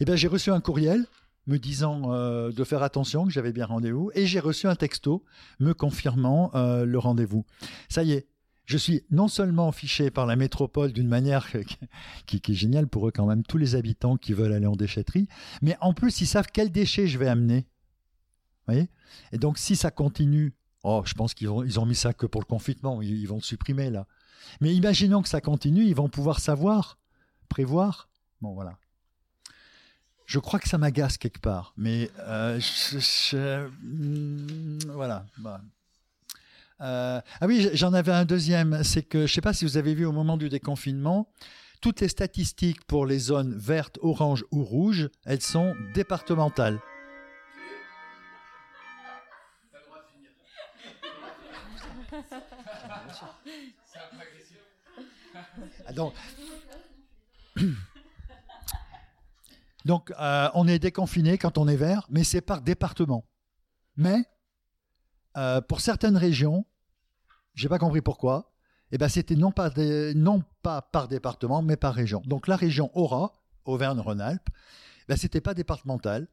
et 0.00 0.04
ben, 0.04 0.16
j'ai 0.16 0.28
reçu 0.28 0.50
un 0.50 0.60
courriel 0.60 1.06
me 1.46 1.58
disant 1.58 2.12
euh, 2.12 2.50
de 2.50 2.64
faire 2.64 2.82
attention 2.82 3.24
que 3.26 3.32
j'avais 3.32 3.52
bien 3.52 3.66
rendez-vous 3.66 4.10
et 4.14 4.26
j'ai 4.26 4.40
reçu 4.40 4.66
un 4.66 4.74
texto 4.74 5.24
me 5.60 5.74
confirmant 5.74 6.50
le 6.54 6.98
rendez-vous. 6.98 7.44
Ça 7.88 8.02
y 8.02 8.12
est, 8.12 8.26
je 8.66 8.76
suis 8.76 9.04
non 9.10 9.28
seulement 9.28 9.70
fiché 9.72 10.10
par 10.10 10.26
la 10.26 10.36
métropole 10.36 10.92
d'une 10.92 11.08
manière 11.08 11.48
qui, 12.26 12.36
est 12.36 12.54
géniale 12.54 12.88
pour 12.88 13.08
eux 13.08 13.12
quand 13.12 13.26
même, 13.26 13.44
tous 13.44 13.58
les 13.58 13.76
habitants 13.76 14.16
qui 14.16 14.32
veulent 14.32 14.52
aller 14.52 14.66
en 14.66 14.76
déchetterie, 14.76 15.28
mais 15.62 15.76
en 15.80 15.94
plus 15.94 16.20
ils 16.20 16.26
savent 16.26 16.48
quels 16.52 16.72
déchets 16.72 17.06
je 17.06 17.18
vais 17.18 17.28
amener. 17.28 17.66
Vous 18.66 18.74
voyez? 18.74 18.88
Et 19.32 19.38
donc 19.38 19.56
si 19.56 19.76
ça 19.76 19.92
continue, 19.92 20.52
oh, 20.82 21.02
je 21.06 21.14
pense 21.14 21.32
qu'ils 21.32 21.48
ont, 21.48 21.62
ils 21.62 21.86
mis 21.86 21.94
ça 21.94 22.12
que 22.12 22.26
pour 22.26 22.40
le 22.40 22.46
confinement, 22.46 23.00
ils, 23.00 23.26
vont 23.26 23.36
le 23.36 23.42
supprimer 23.42 23.88
là. 23.88 24.06
Mais 24.60 24.74
imaginons 24.74 25.22
que 25.22 25.28
ça 25.28 25.40
continue, 25.40 25.84
ils 25.84 25.94
vont 25.94 26.08
pouvoir 26.08 26.40
savoir, 26.40 26.98
prévoir. 27.48 28.08
Bon 28.40 28.52
voilà. 28.52 28.76
Je 30.26 30.40
crois 30.40 30.58
que 30.58 30.68
ça 30.68 30.76
m'agace 30.76 31.18
quelque 31.18 31.38
part, 31.38 31.72
mais 31.76 32.10
euh, 32.18 32.60
hmm, 33.84 34.78
voilà. 34.88 35.24
Bah, 35.38 35.60
euh, 36.80 37.20
ah 37.40 37.46
oui, 37.46 37.68
j'en 37.72 37.92
avais 37.94 38.12
un 38.12 38.24
deuxième. 38.24 38.82
C'est 38.84 39.02
que 39.02 39.18
je 39.18 39.22
ne 39.22 39.28
sais 39.28 39.40
pas 39.40 39.52
si 39.52 39.64
vous 39.64 39.76
avez 39.76 39.94
vu 39.94 40.04
au 40.04 40.12
moment 40.12 40.36
du 40.36 40.48
déconfinement, 40.48 41.28
toutes 41.80 42.00
les 42.00 42.08
statistiques 42.08 42.84
pour 42.84 43.06
les 43.06 43.18
zones 43.18 43.54
vertes, 43.56 43.98
orange 44.02 44.44
ou 44.50 44.64
rouges, 44.64 45.08
elles 45.24 45.42
sont 45.42 45.74
départementales. 45.94 46.80
Ah, 55.86 55.92
donc, 55.92 56.14
donc 59.84 60.12
euh, 60.18 60.48
on 60.54 60.66
est 60.66 60.78
déconfiné 60.78 61.38
quand 61.38 61.58
on 61.58 61.68
est 61.68 61.76
vert, 61.76 62.06
mais 62.10 62.24
c'est 62.24 62.40
par 62.40 62.62
département. 62.62 63.24
Mais 63.96 64.24
euh, 65.36 65.60
pour 65.60 65.80
certaines 65.80 66.16
régions, 66.16 66.66
j'ai 67.54 67.68
pas 67.68 67.78
compris 67.78 68.02
pourquoi, 68.02 68.52
eh 68.92 68.98
ben 68.98 69.08
c'était 69.08 69.36
non 69.36 69.50
pas, 69.50 70.82
par 70.82 71.08
département, 71.08 71.62
mais 71.62 71.76
par 71.76 71.94
région. 71.94 72.22
Donc 72.26 72.46
la 72.48 72.56
région 72.56 72.90
Aura, 72.94 73.32
Auvergne-Rhône-Alpes, 73.64 74.48
ben 75.08 75.16
c'était 75.16 75.40
pas 75.40 75.54
départemental. 75.54 76.28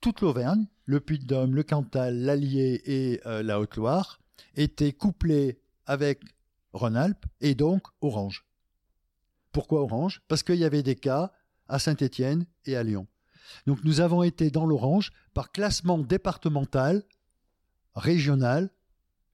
Toute 0.00 0.20
l'Auvergne, 0.20 0.66
le 0.84 1.00
Puy-de-Dôme, 1.00 1.54
le 1.54 1.62
Cantal, 1.62 2.18
l'Allier 2.18 2.82
et 2.84 3.20
euh, 3.26 3.42
la 3.42 3.58
Haute-Loire 3.58 4.20
étaient 4.54 4.92
couplés 4.92 5.60
avec 5.86 6.20
Rhône-Alpes 6.72 7.24
et 7.40 7.54
donc 7.54 7.82
Orange. 8.00 8.44
Pourquoi 9.52 9.80
Orange? 9.80 10.22
Parce 10.28 10.42
qu'il 10.42 10.56
y 10.56 10.64
avait 10.64 10.82
des 10.82 10.96
cas 10.96 11.32
à 11.68 11.78
Saint-Étienne 11.78 12.46
et 12.66 12.76
à 12.76 12.82
Lyon. 12.82 13.06
Donc 13.66 13.82
nous 13.84 14.00
avons 14.00 14.22
été 14.22 14.50
dans 14.50 14.66
l'orange 14.66 15.12
par 15.32 15.50
classement 15.50 15.98
départemental 15.98 17.02
régional 17.96 18.70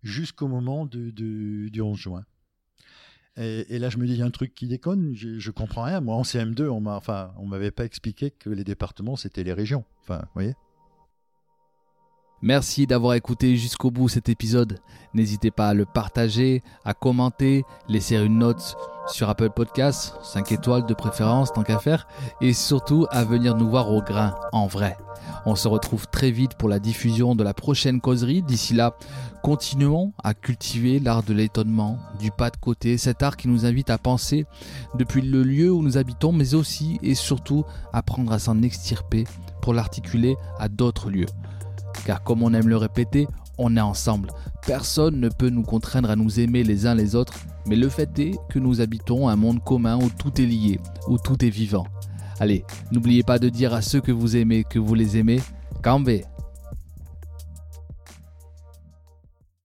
jusqu'au 0.03 0.49
moment 0.49 0.87
du 0.87 1.81
11 1.81 1.99
juin. 1.99 2.25
Et, 3.37 3.79
là, 3.79 3.89
je 3.89 3.97
me 3.97 4.07
dis, 4.07 4.13
il 4.13 4.19
y 4.19 4.23
a 4.23 4.27
un 4.27 4.31
truc 4.31 4.55
qui 4.55 4.67
déconne, 4.67 5.15
je, 5.15 5.51
comprends 5.51 5.85
rien. 5.85 6.01
Moi, 6.01 6.15
en 6.15 6.23
CM2, 6.23 6.69
on 6.69 6.81
m'a, 6.81 6.97
enfin, 6.97 7.33
m'avait 7.47 7.71
pas 7.71 7.85
expliqué 7.85 8.31
que 8.31 8.51
les 8.51 8.65
départements, 8.65 9.17
c'était 9.17 9.43
les 9.43 9.55
régions. 9.55 9.85
Enfin, 10.03 10.19
vous 10.19 10.33
voyez? 10.35 10.55
Merci 12.45 12.89
d'avoir 12.89 13.15
écouté 13.15 13.57
jusqu'au 13.57 13.93
bout 13.93 14.09
cet 14.09 14.29
épisode. 14.29 14.81
N'hésitez 15.15 15.53
pas 15.53 15.69
à 15.69 15.75
le 15.75 15.85
partager, 15.85 16.65
à 16.85 16.93
commenter, 16.93 17.65
laisser 17.89 18.17
une 18.17 18.39
note 18.39 18.77
sur 19.07 19.29
Apple 19.29 19.51
Podcasts, 19.51 20.17
5 20.25 20.51
étoiles 20.51 20.85
de 20.85 20.93
préférence 20.93 21.53
tant 21.53 21.63
qu'à 21.63 21.79
faire, 21.79 22.09
et 22.41 22.53
surtout 22.53 23.07
à 23.11 23.23
venir 23.23 23.57
nous 23.57 23.71
voir 23.71 23.93
au 23.93 24.03
grain, 24.03 24.35
en 24.51 24.67
vrai. 24.67 24.97
On 25.47 25.55
se 25.55 25.69
retrouve 25.69 26.09
très 26.09 26.33
vite 26.33 26.55
pour 26.55 26.69
la 26.69 26.81
diffusion 26.81 27.37
de 27.37 27.45
la 27.45 27.55
prochaine 27.55 28.01
causerie. 28.01 28.43
D'ici 28.43 28.75
là, 28.75 28.97
continuons 29.45 30.13
à 30.25 30.35
cultiver 30.35 30.99
l'art 30.99 31.23
de 31.23 31.35
l'étonnement, 31.35 32.01
du 32.19 32.33
pas 32.33 32.51
de 32.51 32.57
côté, 32.57 32.99
cet 32.99 33.23
art 33.23 33.37
qui 33.37 33.47
nous 33.47 33.67
invite 33.67 33.91
à 33.91 33.99
penser 33.99 34.47
depuis 34.97 35.23
le 35.23 35.45
lieu 35.45 35.71
où 35.71 35.81
nous 35.81 35.97
habitons, 35.97 36.33
mais 36.33 36.55
aussi 36.55 36.99
et 37.05 37.15
surtout 37.15 37.65
apprendre 37.93 38.33
à 38.33 38.41
s'en 38.41 38.63
extirper 38.63 39.29
pour 39.61 39.75
l'articuler 39.75 40.37
à 40.59 40.69
d'autres 40.69 41.09
lieux. 41.09 41.27
Car 42.05 42.23
comme 42.23 42.43
on 42.43 42.55
aime 42.55 42.69
le 42.69 42.77
répéter, 42.77 43.29
on 43.59 43.77
est 43.77 43.81
ensemble. 43.81 44.31
Personne 44.67 45.21
ne 45.21 45.29
peut 45.29 45.51
nous 45.51 45.63
contraindre 45.63 46.11
à 46.11 46.17
nous 46.17 46.41
aimer 46.41 46.65
les 46.65 46.87
uns 46.87 46.95
les 46.95 47.15
autres, 47.15 47.35
mais 47.67 47.77
le 47.77 47.89
fait 47.89 48.19
est 48.19 48.39
que 48.49 48.59
nous 48.59 48.81
habitons 48.81 49.29
un 49.29 49.37
monde 49.37 49.63
commun 49.63 49.99
où 49.99 50.09
tout 50.11 50.41
est 50.41 50.47
lié, 50.47 50.81
où 51.09 51.19
tout 51.19 51.45
est 51.45 51.51
vivant. 51.51 51.87
Allez, 52.41 52.65
n'oubliez 52.91 53.23
pas 53.23 53.39
de 53.39 53.49
dire 53.49 53.75
à 53.75 53.83
ceux 53.83 54.01
que 54.01 54.13
vous 54.13 54.37
aimez 54.37 54.65
que 54.65 54.79
vous 54.79 54.95
les 54.95 55.17
aimez. 55.17 55.41
Cambé 55.83 56.25